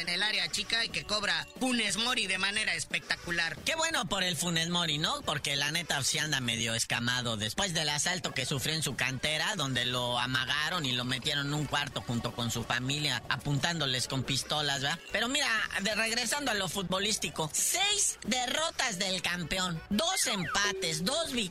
en 0.00 0.08
el 0.08 0.22
área 0.22 0.48
chica 0.52 0.84
y 0.84 0.88
que 0.88 1.02
cobra 1.02 1.48
Funes 1.58 1.96
Mori 1.96 2.28
de 2.28 2.38
manera 2.38 2.74
espectacular. 2.74 3.56
Qué 3.64 3.74
bueno 3.74 4.08
por 4.08 4.22
el 4.22 4.36
Funes 4.36 4.68
Mori, 4.68 4.98
¿no? 4.98 5.20
Porque 5.22 5.56
la 5.56 5.72
neta 5.72 6.00
se 6.04 6.20
anda 6.20 6.40
medio 6.40 6.74
escamado 6.74 7.36
después 7.36 7.74
del 7.74 7.88
asalto 7.88 8.32
que 8.32 8.46
sufrió 8.46 8.76
en 8.76 8.84
su 8.84 8.94
cantera, 8.94 9.56
donde 9.56 9.84
lo 9.84 10.16
amagaron 10.16 10.86
y 10.86 10.92
lo 10.92 11.04
metieron 11.04 11.48
en 11.48 11.54
un 11.54 11.66
cuarto 11.66 12.02
junto 12.02 12.36
con 12.36 12.52
su 12.52 12.62
familia, 12.62 13.20
apuntándoles 13.28 14.06
con 14.06 14.22
pistolas, 14.22 14.82
¿verdad? 14.82 15.00
Pero 15.10 15.26
mira, 15.26 15.50
de 15.80 15.92
regresando 15.96 16.52
a 16.52 16.54
lo 16.54 16.68
futbolístico, 16.68 17.50
seis 17.52 18.16
derrotas 18.28 19.00
del 19.00 19.22
campeón, 19.22 19.82
dos 19.90 20.24
empates, 20.28 21.04
dos 21.04 21.32
victorias. 21.32 21.47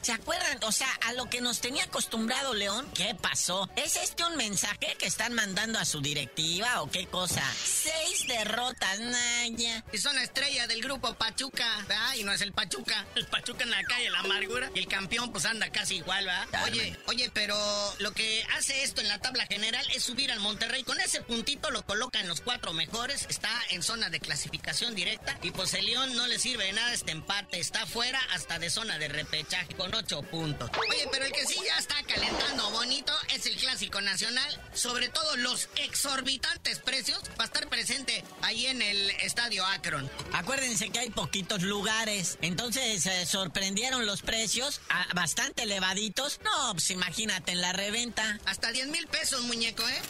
¿Se 0.00 0.12
acuerdan? 0.12 0.58
O 0.64 0.72
sea, 0.72 0.88
a 1.02 1.12
lo 1.12 1.28
que 1.28 1.40
nos 1.40 1.60
tenía 1.60 1.84
acostumbrado 1.84 2.54
León, 2.54 2.88
¿qué 2.94 3.14
pasó? 3.14 3.70
¿Es 3.76 3.96
este 3.96 4.24
un 4.24 4.36
mensaje 4.36 4.96
que 4.98 5.06
están 5.06 5.32
mandando 5.34 5.78
a 5.78 5.84
su 5.84 6.00
directiva 6.00 6.82
o 6.82 6.90
qué 6.90 7.06
cosa? 7.06 7.42
Seis 7.64 8.26
derrotas, 8.26 9.00
Naya. 9.00 9.84
Y 9.92 9.98
son 9.98 10.16
la 10.16 10.22
estrella 10.22 10.66
del 10.66 10.82
grupo 10.82 11.14
Pachuca, 11.14 11.76
¿verdad? 11.88 12.14
Y 12.16 12.24
no 12.24 12.32
es 12.32 12.40
el 12.40 12.52
Pachuca. 12.52 13.06
El 13.14 13.26
Pachuca 13.26 13.64
en 13.64 13.70
la 13.70 13.82
calle, 13.84 14.10
la 14.10 14.20
amargura. 14.20 14.70
Y 14.74 14.80
el 14.80 14.88
campeón, 14.88 15.30
pues 15.32 15.44
anda 15.44 15.70
casi 15.70 15.96
igual, 15.96 16.26
¿verdad? 16.26 16.64
Oye, 16.64 16.98
oye, 17.06 17.30
pero 17.32 17.56
lo 17.98 18.12
que 18.12 18.44
hace 18.56 18.82
esto 18.82 19.00
en 19.00 19.08
la 19.08 19.18
tabla 19.18 19.46
general 19.46 19.86
es 19.94 20.02
subir 20.02 20.32
al 20.32 20.40
Monterrey. 20.40 20.82
Con 20.84 21.00
ese 21.00 21.22
puntito 21.22 21.70
lo 21.70 21.84
coloca 21.84 22.20
en 22.20 22.28
los 22.28 22.40
cuatro 22.40 22.72
mejores. 22.72 23.26
Está 23.28 23.50
en 23.70 23.82
zona 23.82 24.10
de 24.10 24.20
clasificación 24.20 24.94
directa. 24.94 25.38
Y 25.42 25.50
pues 25.50 25.74
el 25.74 25.86
León 25.86 26.14
no 26.16 26.26
le 26.26 26.38
sirve 26.38 26.64
de 26.64 26.72
nada 26.72 26.92
este 26.92 27.12
empate. 27.12 27.60
Está 27.60 27.86
fuera 27.86 28.20
hasta 28.32 28.58
de 28.58 28.70
zona 28.70 28.98
de 28.98 29.08
repechaje 29.22 29.74
con 29.74 29.94
ocho 29.94 30.22
puntos. 30.22 30.70
Oye, 30.78 31.08
pero 31.10 31.24
el 31.24 31.32
que 31.32 31.46
sí 31.46 31.56
ya 31.64 31.78
está 31.78 31.94
calentando 32.02 32.70
bonito 32.70 33.12
es 33.34 33.46
el 33.46 33.56
clásico 33.56 34.00
nacional. 34.00 34.60
Sobre 34.74 35.08
todo 35.08 35.36
los 35.36 35.68
exorbitantes 35.76 36.80
precios. 36.80 37.20
Va 37.38 37.44
a 37.44 37.46
estar 37.46 37.68
presente 37.68 38.24
ahí 38.42 38.66
en 38.66 38.82
el 38.82 39.10
estadio 39.22 39.64
Akron. 39.64 40.10
Acuérdense 40.32 40.90
que 40.90 40.98
hay 40.98 41.10
poquitos 41.10 41.62
lugares. 41.62 42.38
Entonces 42.42 43.02
se 43.02 43.26
sorprendieron 43.26 44.06
los 44.06 44.22
precios 44.22 44.80
bastante 45.14 45.62
elevaditos. 45.62 46.40
No, 46.42 46.72
pues 46.72 46.90
imagínate 46.90 47.52
en 47.52 47.60
la 47.60 47.72
reventa. 47.72 48.40
Hasta 48.44 48.72
10 48.72 48.88
mil 48.88 49.06
pesos, 49.06 49.42
muñeco, 49.42 49.88
¿eh? 49.88 50.02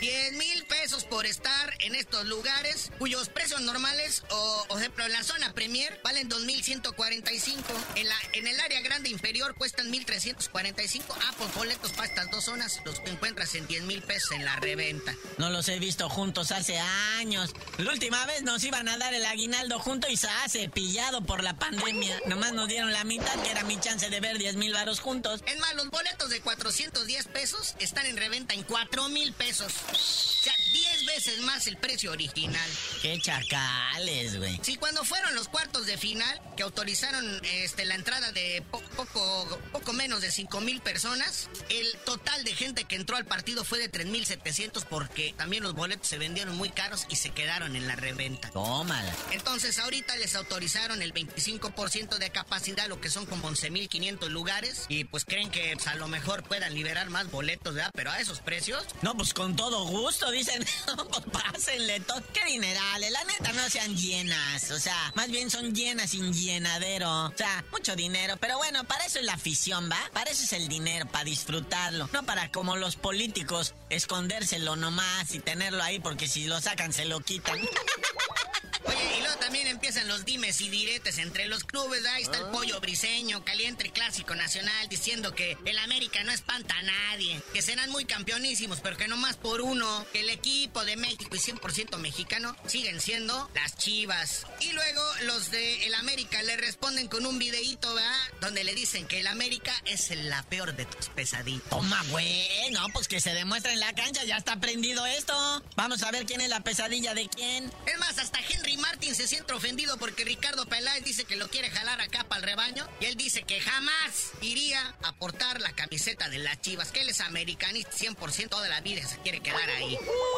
10 0.00 0.32
mil 0.34 0.66
pesos 0.66 1.04
por 1.04 1.26
estar 1.26 1.74
en 1.80 1.94
estos 1.94 2.26
lugares 2.26 2.90
cuyos 2.98 3.28
precios 3.28 3.60
normales 3.60 4.24
o, 4.30 4.66
o 4.68 4.78
ejemplo 4.78 5.04
en 5.04 5.12
la 5.12 5.22
zona 5.22 5.52
Premier 5.52 6.00
valen 6.04 6.28
2.145. 6.28 7.62
En, 7.96 8.09
la, 8.10 8.16
en 8.32 8.46
el 8.46 8.58
área 8.60 8.80
grande 8.80 9.08
inferior 9.08 9.54
cuestan 9.54 9.92
1.345. 9.92 11.02
Ah, 11.08 11.34
pues 11.38 11.54
boletos 11.54 11.92
para 11.92 12.08
estas 12.08 12.30
dos 12.30 12.44
zonas 12.44 12.80
los 12.84 13.00
encuentras 13.06 13.54
en 13.54 13.66
10 13.66 13.84
mil 13.84 14.02
pesos 14.02 14.32
en 14.32 14.44
la 14.44 14.56
reventa. 14.56 15.14
No 15.38 15.48
los 15.50 15.68
he 15.68 15.78
visto 15.78 16.08
juntos 16.08 16.50
hace 16.50 16.78
años. 17.18 17.54
La 17.78 17.92
última 17.92 18.26
vez 18.26 18.42
nos 18.42 18.64
iban 18.64 18.88
a 18.88 18.98
dar 18.98 19.14
el 19.14 19.24
aguinaldo 19.24 19.78
juntos 19.78 20.10
y 20.10 20.16
se 20.16 20.28
hace 20.44 20.68
pillado 20.68 21.22
por 21.22 21.42
la 21.42 21.56
pandemia. 21.56 22.20
Nomás 22.26 22.52
nos 22.52 22.68
dieron 22.68 22.92
la 22.92 23.04
mitad, 23.04 23.34
que 23.42 23.50
era 23.50 23.62
mi 23.62 23.78
chance 23.78 24.10
de 24.10 24.20
ver 24.20 24.38
10 24.38 24.56
mil 24.56 24.72
varos 24.72 25.00
juntos. 25.00 25.42
Es 25.46 25.58
más, 25.60 25.74
los 25.74 25.88
boletos 25.90 26.30
de 26.30 26.40
410 26.40 27.28
pesos 27.28 27.76
están 27.78 28.06
en 28.06 28.16
reventa 28.16 28.54
en 28.54 28.64
4 28.64 29.08
mil 29.08 29.32
pesos. 29.34 29.72
O 29.88 30.42
sea, 30.42 30.54
10 30.72 31.06
veces 31.06 31.40
más 31.42 31.66
el 31.68 31.76
precio 31.76 32.10
original. 32.10 32.68
Qué 33.02 33.20
chacales, 33.20 34.36
güey. 34.36 34.58
Sí, 34.62 34.76
cuando 34.76 35.04
fueron 35.04 35.34
los 35.34 35.48
cuartos 35.48 35.86
de 35.86 35.96
final, 35.96 36.40
que 36.56 36.62
autorizaron 36.62 37.40
este, 37.44 37.84
la 37.84 37.94
entrada 38.00 38.32
de 38.32 38.64
poco, 38.70 39.60
poco 39.72 39.92
menos 39.92 40.22
de 40.22 40.30
5 40.30 40.62
mil 40.62 40.80
personas, 40.80 41.50
el 41.68 41.86
total 42.06 42.42
de 42.44 42.54
gente 42.54 42.84
que 42.84 42.96
entró 42.96 43.18
al 43.18 43.26
partido 43.26 43.62
fue 43.62 43.78
de 43.78 43.92
3.700 43.92 44.86
porque 44.86 45.34
también 45.36 45.62
los 45.62 45.74
boletos 45.74 46.08
se 46.08 46.16
vendieron 46.16 46.56
muy 46.56 46.70
caros 46.70 47.06
y 47.10 47.16
se 47.16 47.28
quedaron 47.30 47.76
en 47.76 47.86
la 47.86 47.96
reventa. 47.96 48.48
Tómala. 48.50 49.14
Entonces 49.32 49.78
ahorita 49.78 50.16
les 50.16 50.34
autorizaron 50.34 51.02
el 51.02 51.12
25% 51.12 52.16
de 52.16 52.30
capacidad, 52.30 52.88
lo 52.88 53.02
que 53.02 53.10
son 53.10 53.26
como 53.26 53.50
11.500 53.50 54.28
lugares, 54.28 54.86
y 54.88 55.04
pues 55.04 55.26
creen 55.26 55.50
que 55.50 55.74
pues, 55.74 55.86
a 55.86 55.96
lo 55.96 56.08
mejor 56.08 56.42
puedan 56.44 56.72
liberar 56.74 57.10
más 57.10 57.30
boletos, 57.30 57.74
¿verdad? 57.74 57.90
Pero 57.94 58.10
a 58.10 58.18
esos 58.18 58.40
precios. 58.40 58.82
No, 59.02 59.14
pues 59.14 59.34
con 59.34 59.56
todo 59.56 59.84
gusto, 59.84 60.30
dicen. 60.30 60.64
pues 61.10 61.24
pásenle 61.30 62.00
todo. 62.00 62.22
Qué 62.32 62.46
dinerales, 62.46 63.10
la 63.10 63.24
neta 63.24 63.52
no 63.52 63.68
sean 63.68 63.94
llenas. 63.94 64.70
O 64.70 64.78
sea, 64.78 65.12
más 65.14 65.30
bien 65.30 65.50
son 65.50 65.74
llenas 65.74 66.10
sin 66.12 66.32
llenadero. 66.32 67.26
O 67.26 67.36
sea, 67.36 67.62
mucho 67.70 67.89
dinero. 67.96 68.36
Pero 68.38 68.58
bueno, 68.58 68.84
para 68.84 69.04
eso 69.06 69.18
es 69.18 69.24
la 69.24 69.34
afición, 69.34 69.90
¿va? 69.90 69.98
Para 70.12 70.30
eso 70.30 70.44
es 70.44 70.52
el 70.52 70.68
dinero, 70.68 71.06
para 71.06 71.24
disfrutarlo. 71.24 72.08
No 72.12 72.24
para 72.24 72.50
como 72.50 72.76
los 72.76 72.96
políticos 72.96 73.74
escondérselo 73.88 74.76
nomás 74.76 75.34
y 75.34 75.40
tenerlo 75.40 75.82
ahí 75.82 76.00
porque 76.00 76.28
si 76.28 76.46
lo 76.46 76.60
sacan 76.60 76.92
se 76.92 77.04
lo 77.04 77.20
quitan. 77.20 77.58
Oye, 78.84 79.18
y 79.18 79.20
luego 79.20 79.36
también 79.36 79.66
empiezan 79.66 80.08
los 80.08 80.24
dimes 80.24 80.60
y 80.60 80.68
diretes 80.68 81.18
entre 81.18 81.46
los 81.46 81.64
clubes. 81.64 82.04
Ahí 82.06 82.22
está 82.22 82.38
el 82.38 82.46
pollo 82.46 82.80
briseño, 82.80 83.44
caliente 83.44 83.90
clásico 83.90 84.34
nacional, 84.34 84.88
diciendo 84.88 85.34
que 85.34 85.56
el 85.64 85.78
América 85.78 86.22
no 86.24 86.32
espanta 86.32 86.74
a 86.76 86.82
nadie, 86.82 87.40
que 87.52 87.62
serán 87.62 87.90
muy 87.90 88.04
campeonísimos, 88.04 88.80
pero 88.80 88.96
que 88.96 89.08
no 89.08 89.16
más 89.16 89.36
por 89.36 89.60
uno, 89.60 90.06
que 90.12 90.20
el 90.20 90.30
equipo 90.30 90.84
de 90.84 90.96
México 90.96 91.34
y 91.34 91.38
100% 91.38 91.98
mexicano 91.98 92.56
siguen 92.66 93.00
siendo 93.00 93.50
las 93.54 93.76
chivas. 93.76 94.46
Y 94.60 94.72
luego 94.72 95.02
los 95.22 95.50
de 95.50 95.86
el 95.86 95.94
América 95.94 96.42
le 96.42 96.56
responden 96.56 97.08
con 97.08 97.26
un 97.26 97.38
videíto, 97.38 97.94
¿verdad? 97.94 98.18
Donde 98.40 98.64
le 98.64 98.74
dicen 98.74 99.06
que 99.06 99.20
el 99.20 99.26
América 99.26 99.72
es 99.86 100.10
la 100.10 100.42
peor 100.44 100.74
de 100.74 100.86
tus 100.86 101.08
pesadillas. 101.08 101.68
Toma, 101.68 102.02
güey, 102.10 102.70
no, 102.70 102.86
pues 102.92 103.08
que 103.08 103.20
se 103.20 103.34
demuestra 103.34 103.72
en 103.72 103.80
la 103.80 103.92
cancha, 103.94 104.24
ya 104.24 104.36
está 104.36 104.58
prendido 104.60 105.04
esto. 105.06 105.62
Vamos 105.76 106.02
a 106.02 106.10
ver 106.10 106.26
quién 106.26 106.40
es 106.40 106.48
la 106.48 106.60
pesadilla 106.60 107.14
de 107.14 107.28
quién. 107.28 107.70
Es 107.86 107.98
más, 107.98 108.18
hasta 108.18 108.40
Henry 108.48 108.69
Martin 108.76 109.14
se 109.14 109.26
siente 109.26 109.52
ofendido 109.52 109.96
porque 109.96 110.24
Ricardo 110.24 110.66
Peláez 110.66 111.04
dice 111.04 111.24
que 111.24 111.36
lo 111.36 111.48
quiere 111.48 111.70
jalar 111.70 112.00
acá 112.00 112.24
para 112.24 112.40
el 112.40 112.46
rebaño. 112.46 112.86
Y 113.00 113.06
él 113.06 113.16
dice 113.16 113.42
que 113.42 113.60
jamás 113.60 114.32
iría 114.40 114.94
a 115.02 115.12
portar 115.12 115.60
la 115.60 115.72
camiseta 115.72 116.28
de 116.28 116.38
las 116.38 116.60
chivas, 116.60 116.92
que 116.92 117.00
él 117.00 117.08
es 117.08 117.20
americanista 117.20 117.90
100% 117.92 118.48
toda 118.48 118.68
la 118.68 118.80
vida 118.80 119.06
se 119.06 119.18
quiere 119.18 119.40
quedar 119.40 119.68
ahí. 119.70 119.96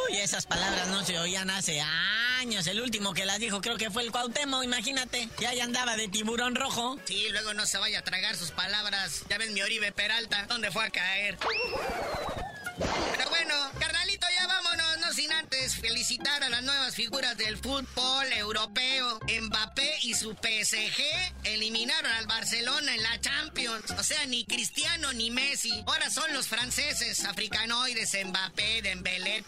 Uy, 0.09 0.19
esas 0.19 0.47
palabras 0.47 0.89
no 0.89 1.05
se 1.05 1.19
oían 1.19 1.51
hace 1.51 1.81
años. 1.81 2.67
El 2.67 2.81
último 2.81 3.15
que 3.15 3.25
las 3.25 3.39
dijo 3.39 3.61
creo 3.61 3.77
que 3.77 3.91
fue 3.91 4.03
el 4.03 4.13
Cuauhtémoc, 4.13 4.65
imagínate. 4.65 5.29
Ya 5.39 5.55
ya 5.55 5.65
andaba 5.65 5.97
de 5.97 6.09
tiburón 6.09 6.55
rojo. 6.55 6.99
Sí, 7.05 7.27
luego 7.31 7.55
no 7.55 7.67
se 7.67 7.79
vaya 7.79 8.01
a 8.01 8.03
tragar 8.03 8.37
sus 8.37 8.51
palabras. 8.51 9.25
Ya 9.29 9.39
ven 9.39 9.55
mi 9.55 9.63
Oribe 9.63 9.93
Peralta, 9.93 10.47
¿dónde 10.47 10.71
fue 10.71 10.85
a 10.85 10.91
caer? 10.91 11.39
Pero 13.17 13.31
bueno, 13.31 13.55
felicitar 15.83 16.45
a 16.45 16.49
las 16.49 16.63
nuevas 16.63 16.95
figuras 16.95 17.37
del 17.37 17.59
fútbol 17.59 18.33
europeo. 18.35 19.19
Mbappé 19.43 19.99
y 20.03 20.15
su 20.15 20.31
PSG 20.31 21.03
eliminaron 21.43 22.11
al 22.13 22.27
Barcelona 22.29 22.95
en 22.95 23.03
la 23.03 23.21
Champions. 23.21 23.91
O 23.99 24.03
sea, 24.05 24.25
ni 24.27 24.45
Cristiano 24.45 25.13
ni 25.13 25.31
Messi. 25.31 25.73
Ahora 25.87 26.09
son 26.09 26.33
los 26.33 26.47
franceses, 26.47 27.25
africanoides, 27.25 28.17
Mbappé, 28.25 28.83
Dembélé, 28.83 29.45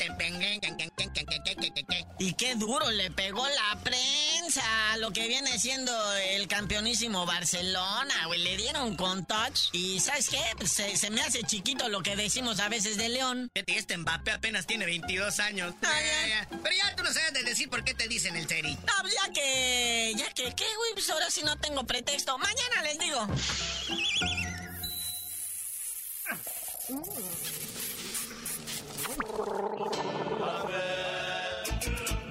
Y 2.18 2.34
qué 2.34 2.56
duro 2.56 2.90
le 2.90 3.12
pegó 3.12 3.46
la 3.46 3.80
prensa 3.82 4.92
a 4.92 4.96
lo 4.96 5.12
que 5.12 5.28
viene 5.28 5.56
siendo 5.60 5.92
el 6.16 6.48
campeonísimo 6.48 7.26
Barcelona, 7.26 8.26
güey. 8.26 8.42
Le 8.42 8.56
dieron 8.56 8.96
con 8.96 9.24
touch. 9.24 9.68
Y 9.72 10.00
¿sabes 10.00 10.28
qué? 10.28 10.42
Pues 10.58 10.72
se, 10.72 10.96
se 10.96 11.10
me 11.10 11.20
hace 11.20 11.44
chiquito 11.44 11.88
lo 11.88 12.02
que 12.02 12.16
decimos 12.16 12.58
a 12.58 12.68
veces 12.68 12.96
de 12.96 13.08
León. 13.08 13.48
Este 13.54 13.96
Mbappé 13.96 14.32
apenas 14.32 14.66
tiene 14.66 14.84
22 14.84 15.38
años. 15.38 15.74
Ah, 15.82 16.23
ya, 16.26 16.40
ya. 16.40 16.48
Pero 16.62 16.74
ya 16.74 16.96
tú 16.96 17.02
no 17.02 17.12
sabes 17.12 17.32
de 17.32 17.42
decir 17.42 17.68
por 17.68 17.84
qué 17.84 17.94
te 17.94 18.08
dicen 18.08 18.36
el 18.36 18.46
Teri. 18.46 18.74
No, 18.74 18.92
pues 19.02 19.14
ya 19.14 19.32
que. 19.32 20.14
Ya 20.16 20.28
que, 20.32 20.54
¿qué, 20.54 20.76
güey? 20.76 20.92
Pues 20.94 21.10
ahora 21.10 21.30
sí 21.30 21.42
no 21.42 21.58
tengo 21.58 21.84
pretexto. 21.84 22.36
Mañana 22.38 22.82
les 22.82 22.98
digo. 22.98 23.26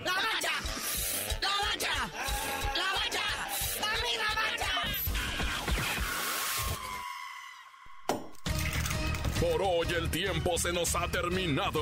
¡La 0.03 0.13
bacha! 0.13 0.51
¡La 1.41 1.49
bacha! 1.49 2.09
¡La 2.75 2.93
bacha! 2.93 3.23
¡Dame 3.81 4.11
la 4.17 4.29
bacha! 4.35 4.71
Por 9.39 9.61
hoy 9.61 9.87
el 9.95 10.09
tiempo 10.09 10.57
se 10.57 10.71
nos 10.71 10.95
ha 10.95 11.07
terminado. 11.09 11.81